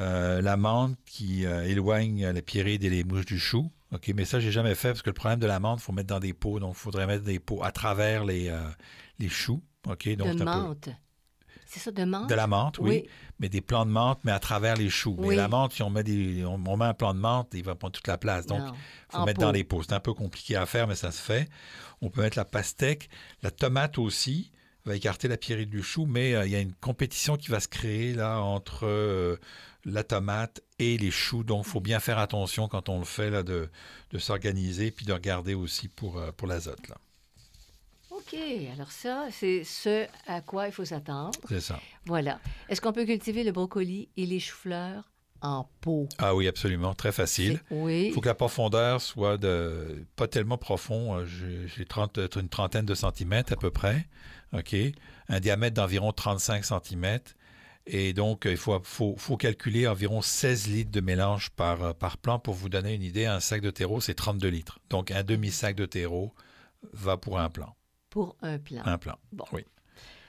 euh, 0.00 0.42
l'amande 0.42 0.96
qui 1.06 1.46
euh, 1.46 1.64
éloigne 1.64 2.28
les 2.30 2.42
pyrides 2.42 2.84
et 2.84 2.90
les 2.90 3.04
mouches 3.04 3.24
du 3.24 3.38
chou. 3.38 3.70
OK, 3.92 4.12
mais 4.14 4.24
ça, 4.24 4.40
j'ai 4.40 4.50
jamais 4.52 4.74
fait 4.74 4.88
parce 4.88 5.02
que 5.02 5.10
le 5.10 5.14
problème 5.14 5.38
de 5.38 5.46
l'amande, 5.46 5.78
il 5.80 5.82
faut 5.82 5.92
mettre 5.92 6.08
dans 6.08 6.18
des 6.20 6.32
pots. 6.34 6.58
Donc, 6.58 6.74
il 6.76 6.78
faudrait 6.80 7.06
mettre 7.06 7.22
des 7.24 7.38
pots 7.38 7.62
à 7.62 7.70
travers 7.70 8.24
les, 8.24 8.52
les 9.20 9.28
choux. 9.28 9.62
OK, 9.88 10.08
donc 10.16 10.32
de 10.34 10.38
peu- 10.38 10.44
menthe. 10.44 10.88
C'est 11.76 11.84
ça, 11.84 11.90
de 11.90 12.04
menthe? 12.04 12.28
De 12.28 12.34
la 12.34 12.46
menthe, 12.46 12.78
oui, 12.78 13.04
mais 13.38 13.48
des 13.50 13.60
plants 13.60 13.84
de 13.84 13.90
menthe, 13.90 14.18
mais 14.24 14.32
à 14.32 14.38
travers 14.38 14.76
les 14.76 14.88
choux. 14.88 15.14
Oui. 15.18 15.28
Mais 15.28 15.36
la 15.36 15.48
menthe, 15.48 15.72
si 15.74 15.82
on 15.82 15.90
met, 15.90 16.02
des, 16.02 16.42
on, 16.46 16.54
on 16.66 16.76
met 16.78 16.86
un 16.86 16.94
plant 16.94 17.12
de 17.12 17.18
menthe, 17.18 17.48
il 17.52 17.62
va 17.62 17.74
prendre 17.74 17.92
toute 17.92 18.06
la 18.06 18.16
place. 18.16 18.46
Donc, 18.46 18.62
il 18.64 18.72
faut 19.12 19.18
En 19.18 19.26
mettre 19.26 19.40
pot. 19.40 19.44
dans 19.46 19.52
les 19.52 19.62
pots. 19.62 19.82
C'est 19.82 19.92
un 19.92 20.00
peu 20.00 20.14
compliqué 20.14 20.56
à 20.56 20.64
faire, 20.64 20.88
mais 20.88 20.94
ça 20.94 21.10
se 21.12 21.20
fait. 21.20 21.48
On 22.00 22.08
peut 22.08 22.22
mettre 22.22 22.38
la 22.38 22.46
pastèque, 22.46 23.10
la 23.42 23.50
tomate 23.50 23.98
aussi 23.98 24.52
va 24.86 24.96
écarter 24.96 25.28
la 25.28 25.36
pyrite 25.36 25.68
du 25.68 25.82
chou, 25.82 26.06
mais 26.06 26.34
euh, 26.34 26.46
il 26.46 26.52
y 26.52 26.56
a 26.56 26.60
une 26.60 26.72
compétition 26.74 27.36
qui 27.36 27.50
va 27.50 27.60
se 27.60 27.68
créer 27.68 28.14
là 28.14 28.38
entre 28.40 28.86
euh, 28.86 29.36
la 29.84 30.02
tomate 30.02 30.62
et 30.78 30.96
les 30.96 31.10
choux. 31.10 31.42
Donc, 31.44 31.64
il 31.66 31.70
faut 31.70 31.80
bien 31.80 32.00
faire 32.00 32.18
attention 32.18 32.68
quand 32.68 32.88
on 32.88 32.98
le 33.00 33.04
fait 33.04 33.28
là, 33.30 33.42
de, 33.42 33.68
de 34.12 34.18
s'organiser 34.18 34.90
puis 34.92 35.04
de 35.04 35.12
regarder 35.12 35.54
aussi 35.54 35.88
pour, 35.88 36.18
euh, 36.18 36.30
pour 36.36 36.48
l'azote. 36.48 36.88
là. 36.88 36.96
OK. 38.32 38.38
Alors 38.74 38.90
ça, 38.90 39.26
c'est 39.30 39.64
ce 39.64 40.06
à 40.26 40.40
quoi 40.40 40.66
il 40.66 40.72
faut 40.72 40.84
s'attendre. 40.84 41.38
C'est 41.48 41.60
ça. 41.60 41.80
Voilà. 42.06 42.38
Est-ce 42.68 42.80
qu'on 42.80 42.92
peut 42.92 43.04
cultiver 43.04 43.44
le 43.44 43.52
brocoli 43.52 44.08
et 44.16 44.26
les 44.26 44.40
choux-fleurs 44.40 45.04
en 45.42 45.68
pot? 45.80 46.08
Ah 46.18 46.34
oui, 46.34 46.48
absolument, 46.48 46.94
très 46.94 47.12
facile. 47.12 47.60
Oui. 47.70 48.06
Il 48.08 48.12
faut 48.12 48.20
que 48.20 48.28
la 48.28 48.34
profondeur 48.34 49.00
soit 49.00 49.36
de 49.36 50.04
pas 50.16 50.26
tellement 50.28 50.58
profond. 50.58 51.14
euh, 51.18 51.24
J'ai 51.26 51.68
j'ai 51.68 51.84
30 51.84 52.18
une 52.36 52.48
trentaine 52.48 52.86
de 52.86 52.94
centimètres 52.94 53.52
à 53.52 53.56
peu 53.56 53.70
près. 53.70 54.06
OK. 54.52 54.74
Un 55.28 55.40
diamètre 55.40 55.74
d'environ 55.74 56.12
35 56.12 56.64
centimètres. 56.64 57.32
Et 57.88 58.12
donc, 58.14 58.46
euh, 58.46 58.50
il 58.50 58.56
faut, 58.56 58.80
faut, 58.82 59.14
faut 59.16 59.36
calculer 59.36 59.86
environ 59.86 60.20
16 60.20 60.66
litres 60.68 60.90
de 60.90 61.00
mélange 61.00 61.50
par, 61.50 61.82
euh, 61.84 61.92
par 61.92 62.18
plant 62.18 62.40
pour 62.40 62.54
vous 62.54 62.68
donner 62.68 62.94
une 62.94 63.02
idée. 63.02 63.26
Un 63.26 63.38
sac 63.38 63.60
de 63.60 63.70
terreau, 63.70 64.00
c'est 64.00 64.14
32 64.14 64.48
litres. 64.48 64.80
Donc, 64.90 65.12
un 65.12 65.22
demi-sac 65.22 65.76
de 65.76 65.86
terreau 65.86 66.34
va 66.92 67.16
pour 67.16 67.38
un 67.38 67.48
plant. 67.48 67.75
Pour 68.16 68.34
un 68.40 68.58
plan. 68.58 68.80
Un 68.86 68.96
plant. 68.96 69.18
Bon. 69.30 69.44
Oui. 69.52 69.66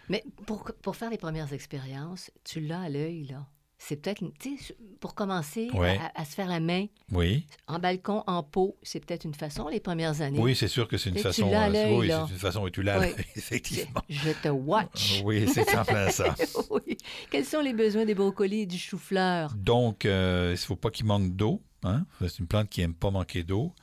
Mais 0.10 0.22
pour, 0.46 0.65
pour 0.82 0.98
faire 0.98 1.10
les 1.10 1.17
premières 1.17 1.53
expériences, 1.53 2.32
tu 2.44 2.60
l'as 2.60 2.82
à 2.82 2.89
l'œil, 2.89 3.27
là. 3.27 3.46
C'est 3.77 3.96
peut-être, 3.96 4.22
tu 4.39 4.58
sais, 4.58 4.75
pour 5.00 5.15
commencer 5.15 5.70
à- 5.72 5.77
Ouais. 5.77 5.98
à, 6.13 6.20
à 6.22 6.25
se 6.25 6.34
faire 6.36 6.50
la 6.50 6.60
main 6.60 6.88
Oui. 7.13 7.48
en 7.67 7.79
balcon, 7.79 8.25
en 8.27 8.44
pot, 8.44 8.75
c'est 8.84 9.00
peut-être 9.00 9.24
une 9.24 9.34
façon 9.36 9.70
les 9.70 9.79
premières 9.79 10.20
années. 10.22 10.38
Oui, 10.38 10.53
c'est 10.53 10.67
sûr 10.67 10.89
que 10.89 10.98
c'est 10.98 11.12
une 11.12 11.15
Et 11.15 11.20
tu 11.20 11.27
façon. 11.27 11.50
l'as 11.50 11.62
à 11.62 11.70
euh, 11.70 11.72
l'œil, 11.72 11.96
oui, 11.98 12.08
là. 12.08 12.25
c'est 12.27 12.34
une 12.34 12.39
façon 12.39 12.63
où 12.63 12.70
tu 12.70 12.84
l'as, 12.84 13.00
Oui. 13.00 13.08
effectivement. 13.38 14.01
Je 14.10 14.32
te 14.32 14.50
watch. 14.50 15.22
Oui, 15.24 15.48
c'est 15.48 15.74
en 15.77 15.86
plein 15.86 16.10
ça. 16.10 16.36
oui. 16.72 16.98
Quels 17.32 17.46
sont 17.46 17.62
les 17.62 17.72
besoins 17.74 18.03
des 18.03 18.15
brocolis 18.15 18.62
et 18.63 18.65
du 18.65 18.77
chou-fleur? 18.77 19.53
Donc, 19.56 20.03
euh, 20.06 20.48
il 20.50 20.51
ne 20.53 20.58
faut 20.58 20.75
pas 20.75 20.89
qu'il 20.91 21.06
manque 21.06 21.34
d'eau. 21.38 21.62
hein? 21.84 22.06
C'est 22.20 22.39
une 22.39 22.48
plante 22.48 22.67
qui 22.67 22.82
n'aime 22.82 22.96
pas 22.96 23.12
manquer 23.12 23.44
d'eau. 23.44 23.74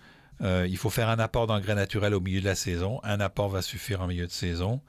Euh, 0.40 0.66
il 0.68 0.76
faut 0.76 0.90
faire 0.90 1.08
un 1.08 1.18
apport 1.18 1.46
d'engrais 1.46 1.74
naturel 1.74 2.14
au 2.14 2.20
milieu 2.20 2.40
de 2.40 2.44
la 2.44 2.54
saison. 2.54 3.00
Un 3.04 3.20
apport 3.20 3.48
va 3.48 3.62
suffire 3.62 4.00
en 4.00 4.06
milieu 4.06 4.26
de 4.26 4.32
saison. 4.32 4.80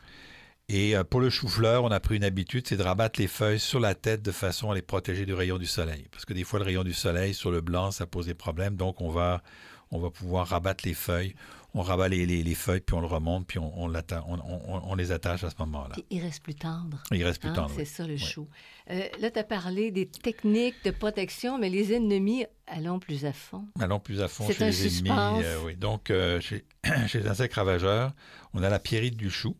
Et 0.67 0.95
euh, 0.95 1.03
pour 1.03 1.19
le 1.19 1.29
chou-fleur, 1.29 1.83
on 1.83 1.91
a 1.91 1.99
pris 1.99 2.15
une 2.15 2.23
habitude, 2.23 2.67
c'est 2.67 2.77
de 2.77 2.83
rabattre 2.83 3.19
les 3.19 3.27
feuilles 3.27 3.59
sur 3.59 3.79
la 3.79 3.93
tête 3.93 4.23
de 4.23 4.31
façon 4.31 4.71
à 4.71 4.75
les 4.75 4.81
protéger 4.81 5.25
du 5.25 5.33
rayon 5.33 5.57
du 5.57 5.67
soleil. 5.67 6.07
Parce 6.11 6.25
que 6.25 6.33
des 6.33 6.43
fois, 6.43 6.59
le 6.59 6.65
rayon 6.65 6.83
du 6.83 6.93
soleil 6.93 7.33
sur 7.33 7.51
le 7.51 7.61
blanc, 7.61 7.91
ça 7.91 8.07
pose 8.07 8.25
des 8.25 8.33
problèmes. 8.33 8.75
Donc, 8.75 9.01
on 9.01 9.09
va, 9.09 9.43
on 9.91 9.99
va 9.99 10.09
pouvoir 10.09 10.47
rabattre 10.47 10.83
les 10.87 10.95
feuilles. 10.95 11.35
On 11.77 11.81
rabat 11.81 12.07
les, 12.07 12.25
les- 12.25 12.41
les 12.41 12.55
feuilles, 12.55 12.79
puis 12.79 12.95
on 12.95 13.01
le 13.01 13.05
remonte, 13.07 13.45
puis 13.47 13.59
on, 13.59 13.71
on 13.83 14.95
les 14.95 15.11
attache 15.11 15.43
à 15.43 15.49
ce 15.49 15.55
moment-là. 15.59 15.95
Il 16.09 16.21
reste 16.21 16.41
plus 16.41 16.55
tendre. 16.55 17.03
Il 17.11 17.23
reste 17.23 17.41
plus 17.41 17.49
Hein, 17.49 17.53
tendre. 17.53 17.71
c'est 17.75 17.81
oui. 17.81 17.85
ça 17.85 18.07
le 18.07 18.13
Oui. 18.13 18.17
chou. 18.19 18.47
Euh, 18.89 19.01
là, 19.19 19.29
tu 19.29 19.39
as 19.39 19.43
parlé 19.43 19.91
des 19.91 20.05
techniques 20.07 20.75
de 20.85 20.91
protection, 20.91 21.57
mais 21.59 21.69
les 21.69 21.93
ennemis, 21.93 22.45
allons 22.65 22.99
plus 22.99 23.25
à 23.25 23.33
fond. 23.33 23.67
Allons 23.79 23.99
plus 23.99 24.21
à 24.21 24.27
fond 24.29 24.47
chez 24.49 24.63
un 24.63 24.67
les 24.67 24.71
suspense. 24.71 25.09
ennemis. 25.33 25.43
euh, 25.45 25.63
oui. 25.65 25.75
Donc, 25.75 26.09
euh, 26.11 26.39
chez, 26.39 26.65
chez 27.07 27.19
les 27.19 27.27
insectes 27.27 27.55
ravageurs, 27.55 28.13
on 28.53 28.63
a 28.63 28.69
la 28.69 28.79
pierrite 28.79 29.17
du 29.17 29.29
chou, 29.29 29.55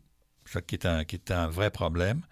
ça 0.46 0.62
qui 0.62 0.74
est 0.76 0.86
un, 0.86 1.04
qui 1.04 1.16
est 1.16 1.30
un 1.30 1.48
vrai 1.48 1.70
problème. 1.70 2.22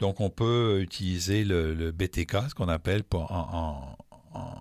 Donc, 0.00 0.20
on 0.20 0.28
peut 0.30 0.80
utiliser 0.82 1.44
le, 1.44 1.72
le 1.74 1.92
BTK, 1.92 2.48
ce 2.50 2.54
qu'on 2.54 2.68
appelle 2.68 3.04
pour, 3.04 3.30
en, 3.32 3.96
en- 4.34 4.38
en- 4.38 4.60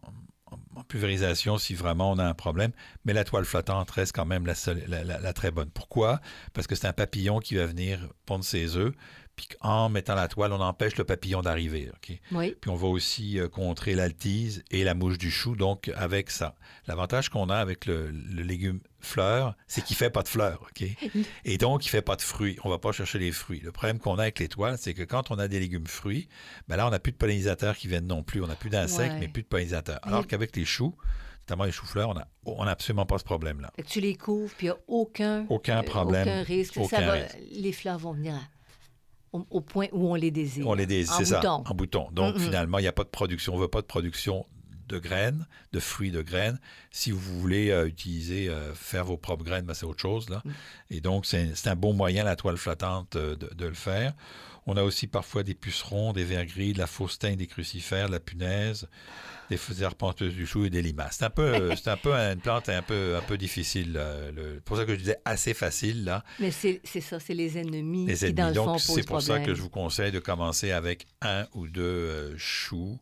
en 0.80 0.84
pulvérisation 0.84 1.58
si 1.58 1.76
vraiment 1.76 2.12
on 2.12 2.18
a 2.18 2.26
un 2.26 2.34
problème. 2.34 2.72
Mais 3.06 3.14
la 3.14 3.24
toile 3.24 3.46
flottante 3.46 3.90
reste 3.92 4.14
quand 4.16 4.26
même 4.26 4.46
la, 4.46 5.04
la 5.04 5.34
très 5.34 5.52
bonne. 5.52 5.70
Pourquoi? 5.70 6.22
Parce 6.54 6.68
que 6.68 6.76
c'est 6.76 6.88
un 6.88 6.94
papillon 6.94 7.40
qui 7.40 7.56
va 7.56 7.66
venir 7.66 8.00
pondre 8.26 8.44
ses 8.44 8.78
œufs. 8.78 8.94
Puis 9.48 9.58
en 9.62 9.88
mettant 9.90 10.16
la 10.16 10.28
toile, 10.28 10.52
on 10.52 10.60
empêche 10.60 10.98
le 10.98 11.04
papillon 11.06 11.42
d'arriver. 11.42 11.92
Oui. 12.32 12.56
Puis 12.60 12.70
on 12.70 12.76
va 12.76 12.88
aussi 12.88 13.40
euh, 13.40 13.48
contrer 13.48 13.96
l'altise 13.96 14.64
et 14.72 14.84
la 14.84 14.94
mouche 14.94 15.18
du 15.18 15.32
chou, 15.32 15.56
donc 15.56 15.90
avec 15.96 16.30
ça. 16.30 16.56
L'avantage 16.88 17.30
qu'on 17.30 17.50
a 17.50 17.56
avec 17.56 17.86
le, 17.86 18.12
le 18.12 18.44
légume 18.44 18.80
fleur, 19.00 19.56
c'est 19.68 19.84
qu'il 19.84 19.96
fait 19.96 20.10
pas 20.10 20.24
de 20.24 20.28
fleurs, 20.28 20.62
OK? 20.64 20.86
Et 21.46 21.58
donc, 21.58 21.86
il 21.86 21.90
fait 21.90 22.02
pas 22.02 22.16
de 22.18 22.22
fruits. 22.22 22.58
On 22.66 22.70
va 22.70 22.80
pas 22.80 22.92
chercher 22.92 23.18
les 23.20 23.32
fruits. 23.32 23.62
Le 23.62 23.72
problème 23.72 23.98
qu'on 24.00 24.16
a 24.18 24.24
avec 24.24 24.40
l'étoile, 24.40 24.78
c'est 24.78 24.94
que 24.94 25.04
quand 25.04 25.32
on 25.32 25.40
a 25.40 25.48
des 25.48 25.60
légumes 25.60 25.88
fruits, 25.88 26.28
ben 26.68 26.76
là, 26.76 26.88
on 26.88 26.90
n'a 26.90 27.00
plus 27.00 27.14
de 27.14 27.18
pollinisateurs 27.18 27.78
qui 27.78 27.88
viennent 27.88 28.08
non 28.08 28.24
plus. 28.24 28.44
On 28.44 28.48
n'a 28.48 28.56
plus 28.56 28.70
d'insectes, 28.70 29.14
Ouais. 29.14 29.20
mais 29.22 29.28
plus 29.30 29.44
de 29.44 29.48
pollinisateurs. 29.48 30.00
Alors 30.04 30.28
qu'avec 30.28 30.56
les 30.58 30.66
choux, 30.66 30.96
notamment 31.48 31.64
les 31.64 31.72
choux-fleurs, 31.72 32.10
on 32.10 32.14
n'a 32.14 32.28
on 32.46 32.64
a 32.64 32.72
absolument 32.72 33.06
pas 33.06 33.18
ce 33.20 33.24
problème-là. 33.24 33.72
Tu 33.88 34.02
les 34.02 34.16
couvres, 34.16 34.52
puis 34.58 34.68
il 34.68 34.70
n'y 34.72 34.76
a 34.76 34.80
aucun, 34.88 35.46
Aucun 35.50 35.80
euh, 35.80 35.84
problème. 35.84 36.24
aucun 36.28 36.44
risque. 36.44 36.74
Ça 36.76 36.82
aucun 36.82 37.02
va- 37.06 37.12
risque. 37.14 37.38
les 37.52 37.72
fleurs 37.72 38.00
vont 38.00 38.14
venir 38.14 38.34
à- 38.36 38.42
au, 39.32 39.62
point 39.62 39.88
où 39.92 40.12
on 40.12 40.16
les 40.16 40.32
désire. 40.32 40.68
On 40.68 40.74
les 40.74 40.86
dé- 40.86 41.06
En 41.10 41.14
c'est 41.18 41.26
ça, 41.26 41.38
bouton. 41.40 41.64
en 41.66 41.76
bouton. 41.76 42.08
Donc, 42.12 42.38
finalement, 42.38 42.80
il 42.80 42.84
n'y 42.84 42.88
a 42.88 42.92
pas 42.94 43.04
de 43.04 43.10
production. 43.10 43.54
On 43.54 43.58
ne 43.58 43.62
veut 43.62 43.68
pas 43.68 43.82
de 43.82 43.88
production 43.88 44.46
de 44.88 44.98
graines, 44.98 45.46
de 45.72 45.80
fruits 45.80 46.12
de 46.12 46.22
graines. 46.22 46.60
Si 46.92 47.12
vous 47.12 47.20
voulez 47.40 47.70
euh, 47.70 47.88
utiliser, 47.88 48.50
euh, 48.50 48.74
faire 48.74 49.06
vos 49.06 49.18
propres 49.18 49.44
graines, 49.44 49.66
ben, 49.66 49.76
c'est 49.76 49.86
autre 49.86 50.02
chose. 50.02 50.30
Là. 50.30 50.42
Mm. 50.44 50.52
Et 50.90 51.02
donc, 51.02 51.26
c'est 51.26 51.68
un 51.68 51.76
bon 51.76 51.94
moyen, 51.94 52.24
la 52.24 52.36
toile 52.36 52.58
flottante, 52.58 53.16
euh, 53.16 53.36
de, 53.36 53.54
de 53.54 53.66
le 53.68 53.76
faire. 53.76 54.14
On 54.66 54.78
a 54.78 54.84
aussi 54.84 55.08
parfois 55.08 55.44
des 55.44 55.54
pucerons, 55.54 56.12
des 56.14 56.24
vers 56.24 56.46
gris, 56.46 56.74
de 56.74 56.80
la 56.80 56.88
fausse 56.88 57.20
teigne, 57.20 57.38
des 57.38 57.48
crucifères, 57.48 58.08
de 58.08 58.14
la 58.14 58.20
punaise, 58.20 58.88
des 59.50 59.58
feux 59.58 59.84
arpenteuses 59.84 60.34
du 60.36 60.46
chou 60.46 60.66
et 60.66 60.70
des 60.70 60.82
limaces. 60.82 61.18
C'est 61.20 61.26
un 61.26 61.30
peu, 61.30 61.42
euh, 61.44 61.76
c'est 61.82 61.90
un 61.90 61.98
peu 61.98 62.14
une 62.14 62.40
plante 62.40 62.70
un 62.70 62.82
peu, 62.82 63.16
un 63.18 63.22
peu 63.22 63.38
difficile. 63.38 63.94
là. 63.94 64.32
Le- 64.32 64.60
pour 64.62 64.78
ça 64.78 64.86
que 64.86 64.94
je 64.94 65.00
disais 65.00 65.18
assez 65.26 65.54
facile, 65.54 66.04
là. 66.06 66.24
Mais 66.40 66.52
c'est 66.52 66.82
c'est 66.84 67.02
ça, 67.02 67.20
c'est 67.20 67.34
les 67.34 67.58
ennemis 67.58 68.06
Les 68.08 68.16
qui, 68.16 68.26
ennemis. 68.26 68.34
dans 68.36 68.48
le 68.50 68.54
fond, 68.54 68.66
Donc, 68.66 68.80
c'est 68.80 69.06
pour 69.08 69.22
ça 69.22 69.40
que 69.40 69.54
je 69.56 69.62
vous 69.62 69.70
conseille 69.70 70.12
de 70.12 70.20
commencer 70.20 70.72
avec 70.72 71.08
un 71.22 71.48
ou 71.54 71.68
deux 71.68 71.82
euh, 71.82 72.34
choux 72.38 73.00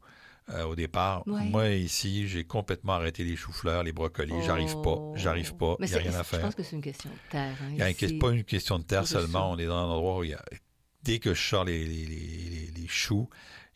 euh, 0.49 0.63
au 0.63 0.75
départ. 0.77 1.27
Ouais. 1.27 1.43
Moi, 1.43 1.69
ici, 1.71 2.27
j'ai 2.29 2.45
complètement 2.45 2.93
arrêté 2.93 3.25
les 3.25 3.35
choux-fleurs, 3.35 3.83
les 3.83 3.91
brocolis. 3.91 4.33
J'arrive 4.45 4.75
pas. 4.81 4.95
Oh. 4.95 5.13
J'arrive 5.17 5.55
pas. 5.55 5.75
Il 5.81 5.85
n'y 5.87 5.93
a 5.93 5.97
rien 5.97 6.13
à 6.13 6.19
Je 6.19 6.23
faire. 6.23 6.39
pense 6.41 6.55
que 6.55 6.63
c'est 6.63 6.75
une 6.77 6.81
question 6.81 7.09
de 7.09 7.31
terre. 7.31 7.53
hein, 7.61 7.67
Il 7.71 8.07
n'y 8.07 8.15
a 8.15 8.19
pas 8.19 8.31
une 8.31 8.45
question 8.45 8.79
de 8.79 8.83
terre 8.85 9.05
seulement. 9.05 9.51
On 9.51 9.57
est 9.57 9.65
dans 9.65 9.75
un 9.77 9.89
endroit 9.91 10.19
où 10.19 10.23
il 10.23 10.29
y 10.29 10.33
a... 10.33 10.43
Dès 11.03 11.19
que 11.19 11.33
je 11.33 11.41
sors 11.41 11.63
les- 11.65 11.85
les- 11.85 12.71
les 12.75 12.87
choux, 12.87 13.29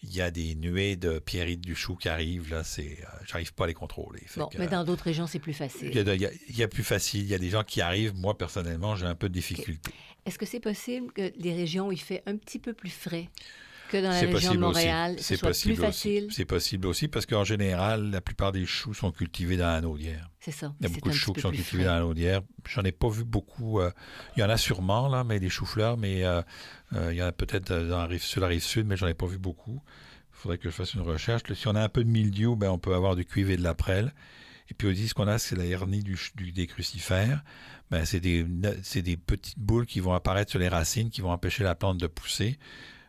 il 0.04 0.16
y 0.16 0.22
a 0.22 0.32
des 0.32 0.56
nuées 0.56 0.96
de 0.96 1.20
pierrites 1.20 1.62
du 1.62 1.76
chou 1.76 1.96
qui 1.96 2.10
arrivent. 2.10 2.50
Là, 2.50 2.64
c'est, 2.64 3.00
euh, 3.04 3.08
j'arrive 3.28 3.54
pas 3.54 3.66
à 3.66 3.68
les 3.68 3.74
contrôler. 3.74 4.24
Bon, 4.36 4.48
que, 4.48 4.58
mais 4.58 4.66
euh, 4.66 4.70
dans 4.70 4.84
d'autres 4.84 5.04
régions, 5.06 5.28
c'est 5.28 5.40
plus 5.40 5.52
il 5.52 5.56
y, 5.56 5.58
facile. 5.70 5.98
a, 6.00 6.04
de- 6.04 6.14
il 6.16 6.22
y 6.22 6.26
a- 6.26 6.32
il 6.50 6.58
y 6.58 6.64
a 6.64 6.68
plus 6.68 6.84
facile. 6.84 7.22
Il 7.22 7.28
y 7.30 7.36
a 7.36 7.38
des 7.40 7.50
gens 7.50 7.64
qui 7.64 7.82
arrivent. 7.82 8.16
Moi, 8.16 8.38
personnellement, 8.38 8.96
j'ai 8.96 9.06
un 9.06 9.16
peu 9.16 9.30
de 9.30 9.34
difficulté. 9.34 9.92
Est-ce 10.26 10.38
que 10.40 10.46
c'est 10.46 10.60
possible 10.60 11.12
que 11.14 11.32
les 11.38 11.54
régions 11.54 11.88
où 11.88 11.92
il 11.92 12.00
fait 12.02 12.24
un 12.26 12.36
petit 12.38 12.60
peu 12.60 12.74
plus 12.74 12.90
frais 12.92 13.30
que 13.92 14.02
dans 14.02 14.10
la 14.10 14.20
C'est 14.20 14.26
région 14.26 14.32
de 14.32 14.40
possible 14.42 14.60
Montréal, 14.60 15.16
C'est 15.20 15.40
possible 15.40 15.74
plus 15.76 15.84
facile? 15.84 16.28
C'est 16.32 16.46
possible 16.46 16.88
aussi 16.88 17.08
parce 17.08 17.26
qu'en 17.26 17.44
général, 17.44 18.10
la 18.12 18.22
plupart 18.22 18.52
des 18.52 18.66
choux 18.66 18.94
sont 18.94 19.12
cultivés 19.12 19.58
dans 19.58 19.68
la 19.68 19.82
naudière. 19.82 20.30
C'est 20.40 20.52
ça. 20.52 20.74
Il 20.80 20.88
y 20.88 20.92
a 20.92 20.94
beaucoup 20.94 21.10
de 21.10 21.14
choux 21.14 21.34
qui 21.34 21.42
sont 21.42 21.50
cultivés 21.52 21.84
frais. 21.84 21.86
dans 21.86 21.94
la 21.96 22.00
naudière. 22.02 22.42
J'en 22.68 22.84
ai 22.84 22.92
pas 22.92 23.10
vu 23.10 23.24
beaucoup. 23.24 23.80
euh, 23.80 23.92
il 24.36 24.40
y 24.40 24.44
en 24.44 24.50
a 24.50 24.58
sûrement, 24.58 25.08
là, 25.10 25.24
mais 25.24 25.40
des 25.40 25.50
choux-fleurs, 25.50 25.98
mais 25.98 26.24
euh, 26.24 26.42
euh, 26.94 27.10
il 27.14 27.18
y 27.18 27.24
en 27.24 27.28
a 27.28 27.32
peut-être 27.32 27.72
sur 28.20 28.42
la 28.42 28.48
rive 28.48 28.64
sud, 28.64 28.88
mais 28.88 28.98
j'en 28.98 29.08
ai 29.08 29.14
pas 29.14 29.28
vu 29.28 29.38
beaucoup. 29.38 29.82
Il 30.34 30.38
faudrait 30.42 30.58
que 30.58 30.70
je 30.70 30.74
fasse 30.74 30.94
une 30.96 31.02
recherche. 31.02 31.44
Si 31.54 31.68
on 31.68 31.76
a 31.76 31.84
un 31.84 31.90
peu 31.90 32.04
de 32.04 32.10
mildiou, 32.10 32.56
ben, 32.56 32.70
on 32.72 32.80
peut 32.80 32.96
avoir 32.96 33.16
du 33.16 33.26
cuivre 33.26 33.52
et 33.52 33.58
de 33.58 33.64
la 33.64 33.76
prêle. 33.76 34.14
Et 34.70 34.74
puis 34.74 34.88
aussi, 34.88 35.08
ce 35.10 35.14
qu'on 35.14 35.28
a, 35.28 35.38
c'est 35.38 35.56
la 35.58 35.66
hernie 35.66 36.02
du, 36.02 36.16
ch- 36.16 36.32
du- 36.36 36.52
des 36.54 36.66
crucifères. 36.66 37.44
Ben, 37.92 38.06
c'est 38.06 38.22
des, 38.22 38.48
c'est 38.84 39.02
des 39.02 39.18
petites 39.18 39.60
boules 39.60 39.86
qui 39.86 40.00
vont 40.00 40.14
apparaître 40.14 40.50
sur 40.50 40.60
les 40.60 40.70
racines, 40.70 41.10
qui 41.10 41.20
vont 41.22 41.32
empêcher 41.32 41.64
la 41.66 41.76
plante 41.76 41.98
de 41.98 42.08
pousser. 42.08 42.58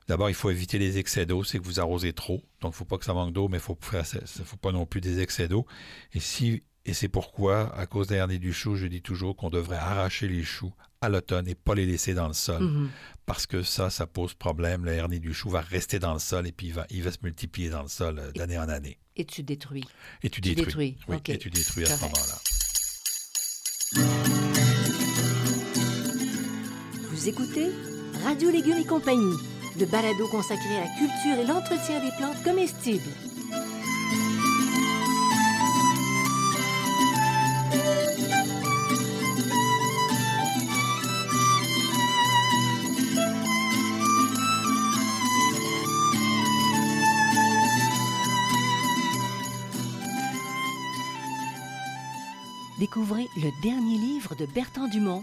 D'abord, 0.08 0.28
il 0.28 0.34
faut 0.34 0.50
éviter 0.50 0.78
les 0.78 0.98
excès 0.98 1.26
d'eau, 1.26 1.44
c'est 1.44 1.58
que 1.58 1.64
vous 1.64 1.80
arrosez 1.80 2.12
trop. 2.12 2.42
Donc, 2.60 2.70
il 2.72 2.74
ne 2.74 2.76
faut 2.76 2.84
pas 2.84 2.98
que 2.98 3.04
ça 3.04 3.14
manque 3.14 3.32
d'eau, 3.32 3.48
mais 3.48 3.58
il 3.58 3.62
faut 3.62 3.78
faire, 3.80 4.04
ça- 4.06 4.24
ça- 4.26 4.44
faut 4.44 4.56
pas 4.56 4.72
non 4.72 4.84
plus 4.86 5.00
des 5.00 5.20
excès 5.20 5.48
d'eau. 5.48 5.66
Et 6.12 6.20
si, 6.20 6.62
et 6.84 6.92
c'est 6.94 7.08
pourquoi, 7.08 7.74
à 7.76 7.86
cause 7.86 8.08
des 8.08 8.16
hernies 8.16 8.38
du 8.40 8.52
chou, 8.52 8.74
je 8.76 8.86
dis 8.86 9.02
toujours 9.02 9.36
qu'on 9.36 9.50
devrait 9.50 9.76
arracher 9.76 10.28
les 10.28 10.42
choux 10.42 10.72
à 11.00 11.08
l'automne 11.08 11.48
et 11.48 11.54
pas 11.54 11.74
les 11.74 11.86
laisser 11.86 12.14
dans 12.14 12.28
le 12.28 12.34
sol. 12.34 12.62
Mhm. 12.62 12.90
Parce 13.26 13.46
que 13.46 13.62
ça, 13.62 13.90
ça 13.90 14.06
pose 14.06 14.34
problème. 14.34 14.84
La 14.84 14.92
hernie 14.92 15.20
du 15.20 15.32
chou 15.34 15.48
va 15.50 15.60
rester 15.60 15.98
dans 15.98 16.12
le 16.12 16.18
sol 16.20 16.46
et 16.46 16.52
puis 16.52 16.68
il 16.68 16.72
va, 16.74 16.86
il 16.90 17.02
va 17.02 17.10
se 17.12 17.18
multiplier 17.22 17.70
dans 17.70 17.82
le 17.82 17.88
sol 17.88 18.18
euh, 18.18 18.30
d'année 18.32 18.58
en 18.58 18.68
année. 18.68 18.98
Et 19.16 19.24
tu 19.24 19.42
détruis. 19.42 19.84
Et 20.22 20.30
tu 20.30 20.40
Tu 20.40 20.54
détruis. 20.54 20.92
détruis, 20.92 20.96
Oui, 21.08 21.16
OK. 21.16 21.28
et 21.30 21.38
tu 21.38 21.50
détruis 21.50 21.84
à 21.84 21.86
ce 21.96 22.02
moment-là. 22.02 22.38
Vous 27.10 27.28
écoutez 27.28 27.68
Radio 28.24 28.50
Légumes 28.50 28.78
et 28.78 28.84
compagnie, 28.86 29.36
le 29.78 29.86
balado 29.86 30.28
consacré 30.28 30.76
à 30.76 30.80
la 30.80 30.90
culture 30.98 31.38
et 31.38 31.46
l'entretien 31.46 32.00
des 32.00 32.10
plantes 32.16 32.42
comestibles. 32.44 33.10
Découvrez 52.78 53.28
le 53.36 53.50
dernier 53.62 53.96
livre 53.96 54.34
de 54.34 54.44
Bertrand 54.44 54.88
Dumont, 54.88 55.22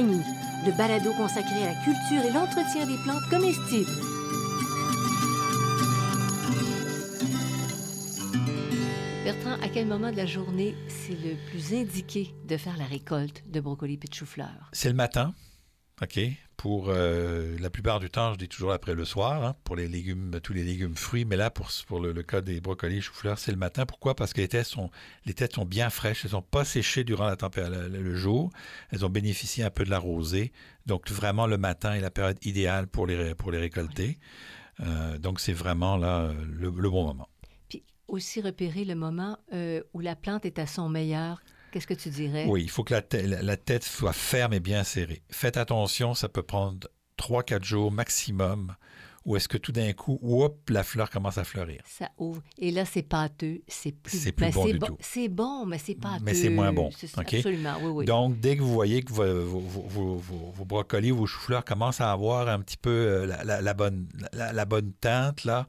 Compagnie, 0.00 0.22
le 0.66 0.72
balado 0.76 1.12
consacré 1.14 1.62
à 1.62 1.72
la 1.72 1.74
culture 1.82 2.24
et 2.24 2.32
l'entretien 2.32 2.86
des 2.86 2.96
plantes 3.02 3.28
comestibles. 3.28 3.90
Bertrand, 9.24 9.62
à 9.62 9.68
quel 9.68 9.86
moment 9.86 10.10
de 10.10 10.16
la 10.16 10.26
journée 10.26 10.74
c'est 10.88 11.14
le 11.14 11.36
plus 11.50 11.74
indiqué 11.74 12.34
de 12.46 12.56
faire 12.56 12.76
la 12.76 12.84
récolte 12.84 13.42
de 13.48 13.60
brocolis 13.60 13.98
et 14.02 14.08
de 14.08 14.14
chou-fleur? 14.14 14.70
C'est 14.72 14.88
le 14.88 14.94
matin, 14.94 15.34
OK? 16.02 16.18
Pour 16.60 16.90
euh, 16.90 17.56
la 17.58 17.70
plupart 17.70 18.00
du 18.00 18.10
temps, 18.10 18.34
je 18.34 18.38
dis 18.38 18.46
toujours 18.46 18.72
après 18.72 18.92
le 18.92 19.06
soir, 19.06 19.42
hein, 19.42 19.56
pour 19.64 19.76
les 19.76 19.88
légumes, 19.88 20.40
tous 20.42 20.52
les 20.52 20.62
légumes 20.62 20.94
fruits, 20.94 21.24
mais 21.24 21.36
là, 21.36 21.48
pour, 21.48 21.70
pour 21.86 22.00
le, 22.00 22.12
cas 22.22 22.42
des 22.42 22.60
brocolis 22.60 22.98
et 22.98 23.00
chou-fleurs, 23.00 23.38
c'est 23.38 23.50
le 23.50 23.56
matin. 23.56 23.86
Pourquoi? 23.86 24.14
Parce 24.14 24.34
que 24.34 24.42
les 24.42 24.48
têtes 24.48 24.66
sont, 24.66 24.90
les 25.24 25.32
têtes 25.32 25.54
sont 25.54 25.64
bien 25.64 25.88
fraîches, 25.88 26.22
elles 26.22 26.28
ne 26.28 26.32
sont 26.32 26.42
pas 26.42 26.66
séchées 26.66 27.02
durant 27.02 27.24
la 27.24 27.36
température, 27.36 27.88
le, 27.88 28.14
jour, 28.14 28.50
elles 28.90 29.06
ont 29.06 29.08
bénéficié 29.08 29.64
un 29.64 29.70
peu 29.70 29.86
de 29.86 29.90
la 29.90 29.98
rosée. 29.98 30.52
Donc, 30.84 31.10
vraiment, 31.10 31.46
le 31.46 31.56
matin 31.56 31.94
est 31.94 32.02
la 32.02 32.10
période 32.10 32.36
idéale 32.44 32.88
pour 32.88 33.06
les, 33.06 33.34
pour 33.34 33.50
les 33.50 33.58
récolter. 33.58 34.18
Euh, 34.80 35.16
donc, 35.16 35.40
c'est 35.40 35.54
vraiment 35.54 35.96
là 35.96 36.30
le, 36.46 36.68
le 36.68 36.90
bon 36.90 37.06
moment 37.06 37.30
aussi 38.10 38.40
repérer 38.40 38.84
le 38.84 38.94
moment 38.94 39.38
euh, 39.52 39.82
où 39.94 40.00
la 40.00 40.16
plante 40.16 40.44
est 40.44 40.58
à 40.58 40.66
son 40.66 40.88
meilleur. 40.88 41.40
Qu'est-ce 41.70 41.86
que 41.86 41.94
tu 41.94 42.08
dirais? 42.10 42.46
Oui, 42.48 42.62
il 42.62 42.70
faut 42.70 42.84
que 42.84 42.94
la, 42.94 43.02
la, 43.42 43.56
tête 43.56 43.84
soit 43.84 44.12
ferme 44.12 44.52
et 44.52 44.60
bien 44.60 44.84
serrée. 44.84 45.22
Faites 45.30 45.56
attention, 45.56 46.14
ça 46.14 46.28
peut 46.28 46.42
prendre 46.42 46.88
3-4 47.18 47.64
jours 47.64 47.92
maximum 47.92 48.74
ou 49.26 49.36
est-ce 49.36 49.48
que 49.48 49.58
tout 49.58 49.72
d'un 49.72 49.92
coup, 49.92 50.18
hop, 50.22 50.70
la 50.70 50.82
fleur 50.82 51.10
commence 51.10 51.36
à 51.36 51.44
fleurir? 51.44 51.82
Ça 51.86 52.10
ouvre. 52.16 52.42
Et 52.58 52.70
là, 52.70 52.86
c'est 52.86 53.02
pâteux, 53.02 53.60
c'est 53.68 53.92
plus, 53.92 54.18
c'est 54.18 54.32
plus 54.32 54.50
bon 54.50 54.64
du 54.64 54.78
tout. 54.78 54.96
C'est 54.98 55.28
bon, 55.28 55.66
mais 55.66 55.76
c'est 55.76 55.94
pâteux. 55.94 56.24
Mais 56.24 56.32
c'est 56.32 56.48
moins 56.48 56.72
bon. 56.72 56.90
Absolument, 57.16 57.76
oui, 57.82 57.90
oui. 57.90 58.04
Donc, 58.06 58.40
dès 58.40 58.56
que 58.56 58.62
vous 58.62 58.72
voyez 58.72 59.02
que 59.02 59.12
vos, 59.12 59.58
vos, 59.58 60.16
vos, 60.16 60.64
brocolis, 60.64 61.10
vos 61.10 61.26
choux-fleurs 61.26 61.66
commencent 61.66 62.00
à 62.00 62.10
avoir 62.12 62.48
un 62.48 62.60
petit 62.60 62.78
peu 62.78 62.90
euh, 62.90 63.26
la, 63.26 63.60
la 63.60 63.74
bonne, 63.74 64.08
la, 64.32 64.64
bonne 64.64 64.92
teinte, 64.94 65.44
là, 65.44 65.66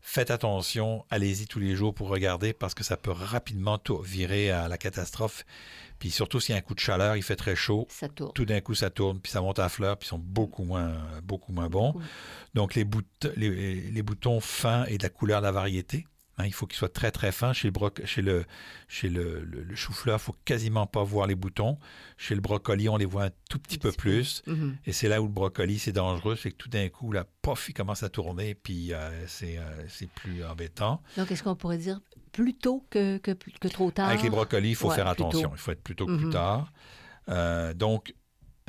faites 0.00 0.30
attention, 0.30 1.04
allez-y 1.10 1.46
tous 1.46 1.58
les 1.58 1.74
jours 1.76 1.94
pour 1.94 2.08
regarder 2.08 2.52
parce 2.52 2.74
que 2.74 2.84
ça 2.84 2.96
peut 2.96 3.10
rapidement 3.10 3.78
tout 3.78 3.98
virer 3.98 4.50
à 4.50 4.68
la 4.68 4.78
catastrophe. 4.78 5.44
Puis 5.98 6.10
surtout 6.10 6.38
s'il 6.38 6.52
y 6.52 6.56
a 6.56 6.58
un 6.58 6.62
coup 6.62 6.74
de 6.74 6.80
chaleur, 6.80 7.16
il 7.16 7.22
fait 7.22 7.36
très 7.36 7.56
chaud, 7.56 7.88
tout 8.34 8.44
d'un 8.44 8.60
coup 8.60 8.74
ça 8.74 8.90
tourne, 8.90 9.20
puis 9.20 9.32
ça 9.32 9.40
monte 9.40 9.58
à 9.58 9.68
fleur, 9.68 9.96
puis 9.96 10.06
ils 10.06 10.10
sont 10.10 10.18
beaucoup 10.18 10.64
moins, 10.64 10.94
beaucoup 11.24 11.52
moins 11.52 11.68
bons. 11.68 11.94
Donc 12.54 12.74
les, 12.74 12.86
les, 13.36 14.02
boutons 14.02 14.40
fins 14.40 14.84
et 14.86 14.98
de 14.98 15.02
la 15.02 15.08
couleur 15.08 15.40
de 15.40 15.46
la 15.46 15.52
variété. 15.52 16.06
Hein, 16.38 16.46
il 16.46 16.52
faut 16.52 16.66
qu'il 16.66 16.78
soit 16.78 16.92
très 16.92 17.10
très 17.10 17.32
fin. 17.32 17.52
Chez 17.52 17.68
le, 17.68 18.04
chez 18.04 18.22
le, 18.22 18.44
chez 18.86 19.08
le, 19.08 19.40
le, 19.40 19.74
chou-fleur, 19.74 20.18
il 20.20 20.24
faut 20.24 20.36
quasiment 20.44 20.86
pas 20.86 21.02
voir 21.02 21.26
les 21.26 21.34
boutons. 21.34 21.78
Chez 22.16 22.36
le 22.36 22.40
brocoli, 22.40 22.88
on 22.88 22.96
les 22.96 23.06
voit 23.06 23.24
un 23.24 23.30
tout 23.50 23.58
petit, 23.58 23.78
peu 23.78 23.90
plus. 23.90 24.42
Mm-hmm. 24.46 24.74
Et 24.86 24.92
c'est 24.92 25.08
là 25.08 25.20
où 25.20 25.26
le 25.26 25.32
brocoli, 25.32 25.80
c'est 25.80 25.92
dangereux, 25.92 26.36
c'est 26.36 26.52
que 26.52 26.56
tout 26.56 26.68
d'un 26.68 26.88
coup, 26.88 27.10
la 27.10 27.24
pof, 27.24 27.68
il 27.68 27.72
commence 27.72 28.04
à 28.04 28.08
tourner, 28.08 28.54
puis 28.54 28.92
euh, 28.92 29.10
euh, 29.42 29.84
c'est 29.88 30.10
plus 30.10 30.44
embêtant. 30.44 31.02
Donc, 31.16 31.32
est-ce 31.32 31.42
qu'on 31.42 31.56
pourrait 31.56 31.78
dire 31.78 32.00
plus 32.30 32.54
tôt 32.54 32.86
que, 32.88 33.18
que, 33.18 33.32
que, 33.32 33.68
trop 33.68 33.90
tard? 33.90 34.08
Avec 34.08 34.22
les 34.22 34.30
brocolis, 34.30 34.70
il 34.70 34.76
faut 34.76 34.90
faire 34.90 35.08
attention. 35.08 35.50
Il 35.52 35.58
faut 35.58 35.72
être 35.72 35.82
plutôt 35.82 36.06
que 36.06 36.16
plus 36.16 36.26
mm-hmm. 36.26 36.32
tard. 36.32 36.72
Euh, 37.30 37.74
donc, 37.74 38.14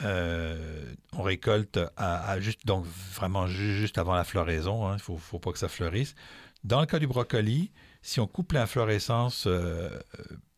on 0.01 1.21
récolte 1.21 1.79
à, 1.97 2.39
juste, 2.39 2.65
donc 2.65 2.85
vraiment 3.13 3.45
juste 3.45 3.99
avant 3.99 4.15
la 4.15 4.23
floraison. 4.23 4.87
Hein. 4.87 4.93
Il 4.93 4.95
ne 4.95 5.01
faut, 5.01 5.17
faut, 5.17 5.39
pas 5.39 5.51
que 5.51 5.59
ça 5.59 5.67
fleurisse. 5.67 6.15
Dans 6.63 6.81
le 6.81 6.85
cas 6.85 6.99
du 6.99 7.07
brocoli, 7.07 7.71
si 8.01 8.19
on 8.19 8.27
coupe 8.27 8.51
l'inflorescence 8.51 9.45
euh, 9.47 9.89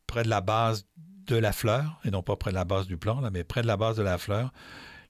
près 0.08 0.24
de 0.24 0.30
la 0.30 0.42
base 0.42 0.88
de 1.28 1.36
la 1.36 1.52
fleur, 1.52 2.00
et 2.04 2.12
non 2.12 2.24
pas 2.24 2.36
près 2.36 2.52
de 2.52 2.56
la 2.56 2.66
base 2.66 2.88
du 2.88 2.98
plant, 2.98 3.22
là, 3.22 3.30
mais 3.30 3.44
près 3.44 3.62
de 3.62 3.68
la 3.68 3.78
base 3.78 3.98
de 3.98 4.04
la 4.04 4.18
fleur, 4.18 4.52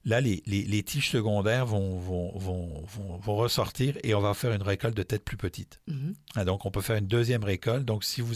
là, 0.04 0.20
les, 0.20 0.82
tiges 0.82 1.10
secondaires 1.10 1.66
vont, 1.66 1.98
vont, 1.98 2.32
vont, 2.36 3.36
ressortir 3.36 3.96
et 4.02 4.14
on 4.14 4.20
va 4.20 4.34
faire 4.34 4.52
une 4.52 4.62
récolte 4.62 4.96
de 4.96 5.02
tête 5.02 5.24
plus 5.24 5.36
petite. 5.36 5.80
Mm-hmm. 5.88 6.14
Ah, 6.36 6.44
donc, 6.44 6.66
on 6.66 6.70
peut 6.70 6.80
faire 6.80 6.96
une 6.96 7.06
deuxième 7.06 7.44
récolte. 7.44 7.84
Donc, 7.84 8.04
si 8.04 8.20
vous, 8.20 8.34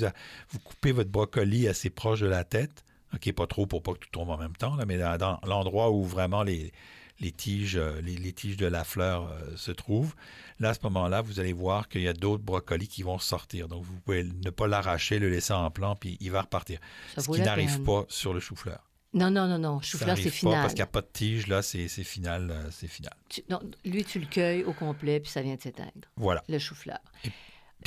vous 0.49 0.59
coupez 0.61 0.92
votre 0.92 1.11
brocoli 1.11 1.69
assez 1.69 1.90
proche 1.90 2.21
de 2.21 2.27
la 2.27 2.45
tête, 2.45 2.85
OK, 3.14 3.33
pas 3.33 3.47
trop 3.47 3.66
pour 3.66 3.83
pas 3.83 3.92
que 3.92 3.99
tout 3.99 4.11
tombe 4.11 4.31
en 4.31 4.38
même 4.38 4.57
temps, 4.57 4.77
là, 4.77 4.85
mais 4.87 4.99
dans 4.99 5.38
l'endroit 5.45 5.90
où 5.90 6.05
vraiment 6.05 6.42
les, 6.42 6.73
les 7.21 7.33
tiges, 7.33 7.77
euh, 7.77 8.01
les, 8.03 8.33
tiges 8.33 8.57
de 8.57 8.66
la 8.66 8.85
fleur 8.85 9.31
euh, 9.31 9.57
se 9.57 9.73
trouvent. 9.73 10.14
Là, 10.59 10.71
à 10.71 10.75
ce 10.75 10.81
moment-là, 10.85 11.21
vous 11.21 11.40
allez 11.40 11.53
voir 11.53 11.88
qu'il 11.88 12.03
y 12.03 12.09
a 12.09 12.12
d'autres 12.12 12.42
brocolis 12.42 12.88
qui 12.88 13.03
vont 13.03 13.19
sortir. 13.19 13.69
Donc, 13.69 13.85
vous 13.85 14.01
pouvez 14.01 14.25
ne 14.25 14.51
pas 14.51 14.66
l'arracher, 14.66 15.19
le 15.19 15.29
laisser 15.29 15.53
en 15.53 15.71
plan, 15.71 15.97
puis 15.97 16.16
il 16.21 16.31
va 16.31 16.42
repartir. 16.42 16.79
ce 17.16 17.31
qui 17.31 17.40
n'arrive 17.40 17.83
pas 17.83 18.05
sur 18.09 18.33
le 18.33 18.40
chou-fleur. 18.40 18.90
Non, 19.12 19.31
non, 19.31 19.47
non, 19.47 19.59
non. 19.59 19.81
Chou-fleur, 19.81 20.16
c'est 20.16 20.31
final. 20.31 20.55
Pas 20.55 20.61
parce 20.62 20.75
qu'il 20.75 20.81
n'y 20.81 20.88
a 20.88 20.88
pas 20.88 21.01
de 21.01 21.09
tige, 21.12 21.47
là, 21.47 21.62
c'est 21.62 21.88
final. 21.88 22.51
Euh, 22.51 22.71
c'est 22.71 22.88
final. 22.88 23.14
non, 23.49 23.61
lui, 23.85 24.05
tu 24.05 24.19
le 24.19 24.27
cueilles 24.27 24.64
au 24.64 24.73
complet, 24.73 25.21
puis 25.21 25.31
ça 25.31 25.42
vient 25.42 25.57
de 25.57 25.62
s'éteindre. 25.62 26.09
Voilà. 26.16 26.42
Le 26.49 26.59
chou-fleur. 26.59 27.01
puis 27.23 27.33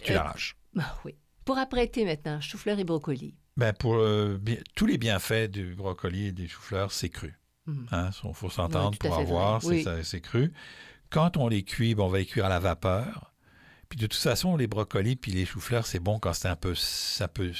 tu 0.03 0.13
l'arraches. 0.13 0.55
Bah 0.73 0.97
oui. 1.05 1.15
Pour 1.45 1.57
apprêter 1.57 2.05
maintenant, 2.05 2.39
chou-fleur 2.41 2.79
et 2.79 2.83
brocoli. 2.83 3.35
Ben 3.57 3.73
pour 3.73 4.01
tous 4.75 4.85
les 4.85 4.97
bienfaits 4.97 5.49
du 5.49 5.75
brocoli 5.75 6.27
et 6.27 6.31
des 6.31 6.47
choux-fleurs, 6.47 6.91
c'est 6.91 7.09
cru. 7.09 7.35
Il 7.67 7.73
mhm. 7.73 7.87
hein, 7.91 8.11
faut 8.33 8.49
s'entendre 8.49 8.97
pour 8.97 9.13
avoir, 9.17 9.61
c'est 9.61 10.21
cru. 10.21 10.53
Quand 11.09 11.37
on 11.37 11.47
les 11.47 11.63
cuit, 11.63 11.95
on 11.97 12.07
va 12.07 12.19
les 12.19 12.25
cuire 12.25 12.45
à 12.45 12.49
la 12.49 12.59
vapeur. 12.59 13.33
Puis 13.89 13.97
de 13.97 14.05
toute 14.05 14.21
façon, 14.21 14.55
les 14.55 14.67
brocolis 14.67 15.15
puis 15.15 15.31
les 15.31 15.45
choux-fleurs, 15.45 15.87
c'est 15.87 15.99
bon 15.99 16.19
quand 16.19 16.33
c'est 16.33 16.47
un 16.47 16.55
peu, 16.55 16.73
un 17.19 17.27
peu 17.27 17.51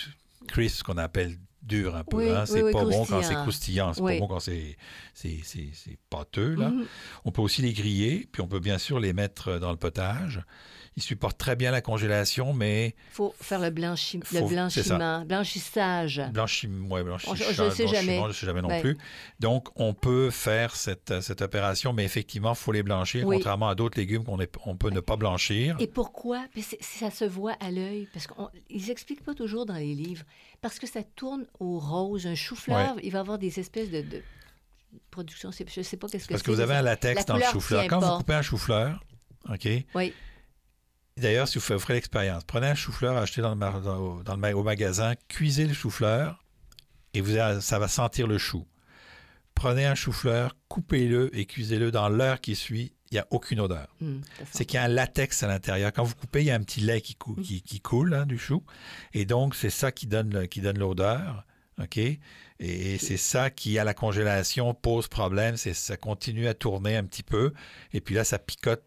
crisp, 0.47 0.77
ce 0.77 0.83
qu'on 0.83 0.97
appelle 0.97 1.37
dur 1.63 1.95
un 1.95 2.03
peu. 2.03 2.35
Hein. 2.35 2.45
C'est 2.45 2.71
pas 2.71 2.83
bon 2.83 3.05
quand 3.05 3.21
c'est 3.23 3.33
croustillant, 3.35 3.93
c'est 3.93 4.01
pas 4.01 4.19
bon 4.19 4.27
quand 4.27 4.39
c'est 4.39 4.77
pâteux. 6.09 6.55
Là. 6.55 6.69
Mhm. 6.69 6.85
On 7.25 7.31
peut 7.31 7.41
aussi 7.41 7.61
les 7.61 7.73
griller, 7.73 8.27
puis 8.31 8.41
on 8.41 8.47
peut 8.47 8.59
bien 8.59 8.77
sûr 8.77 8.99
les 8.99 9.13
mettre 9.13 9.59
dans 9.59 9.71
le 9.71 9.77
potage. 9.77 10.41
Il 10.95 11.03
supporte 11.03 11.37
très 11.37 11.55
bien 11.55 11.71
la 11.71 11.81
congélation, 11.81 12.53
mais... 12.53 12.95
Il 13.11 13.13
faut 13.13 13.33
faire 13.39 13.59
le, 13.59 13.69
blanchi... 13.69 14.19
le 14.33 14.47
blanchiment, 14.47 15.25
blanchissage. 15.25 16.21
Blanchiment, 16.31 16.87
ouais, 16.93 17.03
blanchissage, 17.03 17.55
je 17.55 17.63
ne 17.63 17.69
sais 17.69 17.87
jamais. 17.87 18.19
Je 18.21 18.27
ne 18.27 18.33
sais 18.33 18.45
jamais 18.45 18.61
non 18.61 18.81
plus. 18.81 18.97
Donc, 19.39 19.69
on 19.75 19.93
peut 19.93 20.29
faire 20.29 20.75
cette, 20.75 21.21
cette 21.21 21.41
opération, 21.41 21.93
mais 21.93 22.03
effectivement, 22.03 22.53
il 22.53 22.57
faut 22.57 22.71
les 22.71 22.83
blanchir, 22.83 23.25
contrairement 23.25 23.69
à 23.69 23.75
d'autres 23.75 23.97
légumes 23.97 24.23
qu'on 24.23 24.37
on 24.65 24.75
peut 24.75 24.89
ne 24.89 24.99
pas 24.99 25.15
blanchir. 25.15 25.75
Et 25.79 25.87
pourquoi? 25.87 26.45
Ça 26.81 27.11
se 27.11 27.25
voit 27.25 27.55
à 27.59 27.71
l'œil, 27.71 28.07
parce 28.13 28.27
qu'ils 28.27 28.87
n'expliquent 28.87 29.23
pas 29.23 29.33
toujours 29.33 29.65
dans 29.65 29.75
les 29.75 29.95
livres. 29.95 30.23
Parce 30.61 30.79
que 30.79 30.87
ça 30.87 31.03
tourne 31.03 31.45
au 31.59 31.79
rose. 31.79 32.27
Un 32.27 32.35
chou-fleur, 32.35 32.95
il 33.01 33.11
va 33.11 33.19
avoir 33.19 33.37
des 33.39 33.59
espèces 33.59 33.89
de... 33.89 34.03
production, 35.11 35.51
je 35.51 35.79
ne 35.79 35.83
sais 35.83 35.97
pas 35.97 36.07
qu'est-ce 36.07 36.23
que 36.23 36.27
c'est. 36.27 36.33
Parce 36.33 36.43
que 36.43 36.51
vous 36.51 36.59
avez 36.59 36.75
un 36.75 36.81
latex 36.81 37.25
dans 37.25 37.37
le 37.37 37.43
chou-fleur. 37.43 37.85
Quand 37.87 37.99
vous 37.99 38.17
coupez 38.17 38.33
un 38.33 38.41
chou-fleur, 38.41 39.03
OK? 39.49 39.67
Oui. 39.95 40.13
D'ailleurs, 41.19 41.47
si 41.47 41.59
vous 41.59 41.79
ferez 41.79 41.93
l'expérience, 41.93 42.43
prenez 42.43 42.67
un 42.67 42.75
chou-fleur 42.75 43.17
acheté 43.17 43.41
dans 43.41 43.53
le, 43.53 44.23
dans, 44.23 44.35
le, 44.35 44.53
au 44.53 44.63
magasin, 44.63 45.13
cuisez 45.27 45.65
le 45.65 45.73
chou-fleur 45.73 46.43
et 47.13 47.21
vous, 47.21 47.35
ça 47.61 47.79
va 47.79 47.87
sentir 47.87 48.27
le 48.27 48.37
chou. 48.37 48.67
Prenez 49.55 49.85
un 49.85 49.95
chou-fleur, 49.95 50.55
coupez-le 50.69 51.35
et 51.37 51.45
cuisez-le 51.45 51.91
dans 51.91 52.07
l'heure 52.07 52.39
qui 52.39 52.55
suit. 52.55 52.93
Il 53.11 53.15
n'y 53.15 53.19
a 53.19 53.27
aucune 53.31 53.59
odeur. 53.59 53.87
Mmh, 54.01 54.19
c'est 54.51 54.65
qu'il 54.65 54.75
y 54.75 54.77
a 54.77 54.83
un 54.83 54.87
latex 54.87 55.41
à 55.41 55.47
l'intérieur. 55.47 55.91
Quand 55.91 56.03
vous 56.03 56.13
coupez, 56.13 56.41
il 56.41 56.45
y 56.45 56.51
a 56.51 56.55
un 56.55 56.61
petit 56.61 56.79
lait 56.79 57.01
qui, 57.01 57.17
mmh. 57.25 57.41
qui, 57.41 57.79
coule 57.81 58.13
hein, 58.13 58.27
du 58.27 58.37
chou. 58.37 58.63
Et 59.13 59.25
donc, 59.25 59.55
c'est 59.55 59.71
ça 59.71 59.91
qui 59.91 60.05
donne, 60.05 60.47
qui 60.47 60.61
donne 60.61 60.77
l'odeur. 60.77 61.43
OK? 61.81 61.99
Et 62.59 62.97
c'est 62.97 63.17
ça 63.17 63.49
qui, 63.49 63.79
à 63.79 63.85
la 63.85 63.93
congélation, 63.93 64.73
pose 64.73 65.07
problème. 65.07 65.55
C'est 65.55 65.73
ça 65.73 65.95
continue 65.95 66.47
à 66.47 66.53
tourner 66.53 66.97
un 66.97 67.05
petit 67.05 67.23
peu. 67.23 67.53
Et 67.93 68.01
puis 68.01 68.15
là, 68.15 68.25
ça 68.25 68.37
picote. 68.37 68.83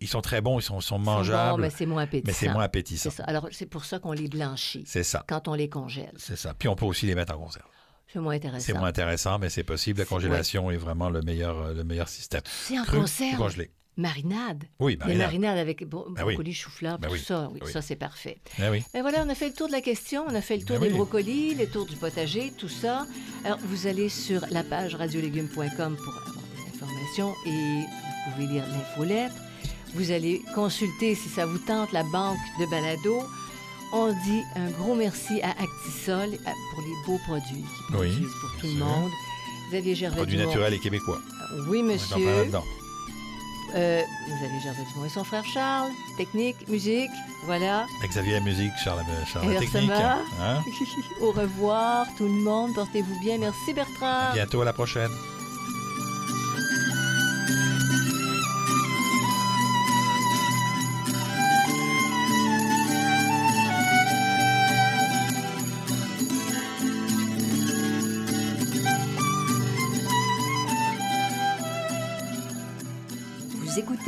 ils 0.00 0.06
sont 0.06 0.20
très 0.20 0.40
bons, 0.40 0.60
ils 0.60 0.62
sont, 0.62 0.80
sont 0.80 1.00
mangeables. 1.00 1.60
mais 1.60 1.70
c'est 1.70 1.86
moins 1.86 2.04
appétissant. 2.04 2.26
Mais 2.26 2.32
c'est 2.32 2.52
moins 2.52 2.62
appétissant. 2.62 3.10
Alors, 3.24 3.48
c'est 3.50 3.66
pour 3.66 3.84
ça 3.84 3.98
qu'on 3.98 4.12
les 4.12 4.28
blanchit. 4.28 4.84
C'est 4.86 5.02
ça. 5.02 5.24
Quand 5.28 5.48
on 5.48 5.54
les 5.54 5.68
congèle. 5.68 6.14
C'est 6.16 6.36
ça. 6.36 6.54
Puis 6.54 6.68
on 6.68 6.76
peut 6.76 6.86
aussi 6.86 7.06
les 7.06 7.16
mettre 7.16 7.34
en 7.34 7.38
conserve. 7.38 7.66
C'est 8.06 8.20
moins 8.20 8.34
intéressant. 8.34 8.64
C'est 8.64 8.74
moins 8.74 8.88
intéressant, 8.88 9.38
mais 9.40 9.50
c'est 9.50 9.64
possible. 9.64 9.98
La 9.98 10.06
congélation 10.06 10.70
est 10.70 10.76
vraiment 10.76 11.10
le 11.10 11.22
meilleur, 11.22 11.74
le 11.74 11.82
meilleur 11.82 12.08
système. 12.08 12.42
C'est 12.46 12.78
en 12.78 12.84
conserve. 12.84 13.36
Congelé. 13.36 13.72
Marinade. 13.96 14.64
Oui, 14.78 14.96
marinade. 14.96 15.18
Les 15.18 15.24
marinades 15.24 15.58
avec 15.58 15.88
ben 15.88 16.04
brocolis, 16.14 16.54
chou-fleur, 16.54 16.98
ben 16.98 17.08
tout 17.08 17.16
ça. 17.16 17.50
Oui, 17.52 17.60
ça, 17.70 17.80
c'est 17.80 17.96
parfait. 17.96 18.38
Ben 18.58 18.70
oui. 18.70 18.82
Ben 18.92 19.00
voilà, 19.02 19.22
on 19.24 19.28
a 19.28 19.34
fait 19.34 19.48
le 19.48 19.54
tour 19.54 19.68
de 19.68 19.72
la 19.72 19.80
question, 19.80 20.24
on 20.28 20.34
a 20.34 20.40
fait 20.42 20.56
le 20.56 20.64
tour 20.64 20.78
des 20.78 20.90
brocolis, 20.90 21.54
le 21.54 21.66
tour 21.66 21.86
du 21.86 21.96
potager, 21.96 22.52
tout 22.58 22.68
ça. 22.68 23.06
Alors, 23.44 23.58
vous 23.62 23.86
allez 23.86 24.08
sur 24.08 24.42
la 24.50 24.62
page 24.62 24.94
radiolégumes.com 24.94 25.96
pour 25.96 26.16
avoir 26.16 26.44
des 26.54 26.76
informations 26.76 27.34
et 27.46 27.80
vous 27.80 28.32
pouvez 28.32 28.46
lire 28.46 28.64
l'infolettre. 28.66 29.34
Vous 29.94 30.10
allez 30.10 30.42
consulter, 30.54 31.14
si 31.14 31.28
ça 31.30 31.46
vous 31.46 31.58
tente, 31.58 31.92
la 31.92 32.02
banque 32.02 32.38
de 32.60 32.70
balado. 32.70 33.22
On 33.92 34.12
dit 34.12 34.42
un 34.56 34.68
gros 34.70 34.94
merci 34.94 35.40
à 35.42 35.50
Actisol 35.50 36.30
pour 36.72 36.82
les 36.82 37.06
beaux 37.06 37.20
produits 37.26 37.64
qu'ils 37.86 37.96
oui, 37.96 38.26
pour 38.40 38.60
tout 38.60 38.66
le 38.66 38.74
monde. 38.74 39.10
Xavier 39.70 39.94
Gervais. 39.94 40.16
Produits 40.16 40.36
naturels 40.36 40.74
et 40.74 40.78
québécois. 40.78 41.20
Oui, 41.68 41.82
monsieur. 41.82 42.50
Euh, 43.76 44.02
vous 44.28 44.44
avez 44.44 44.60
Gervais 44.60 44.84
Dumont 44.92 45.04
et 45.04 45.08
son 45.10 45.24
frère 45.24 45.44
Charles. 45.44 45.90
Technique, 46.16 46.66
musique, 46.68 47.10
voilà. 47.44 47.86
Xavier 48.02 48.40
Musique, 48.40 48.72
Charles, 48.82 49.04
Charles 49.30 49.52
Et 49.52 49.58
Technique. 49.58 49.90
Hein? 49.90 50.62
Au 51.20 51.30
revoir 51.32 52.06
tout 52.16 52.24
le 52.24 52.42
monde, 52.42 52.74
portez-vous 52.74 53.20
bien. 53.20 53.36
Merci 53.38 53.74
Bertrand. 53.74 54.30
À 54.30 54.32
bientôt, 54.32 54.62
à 54.62 54.64
la 54.64 54.72
prochaine. 54.72 55.10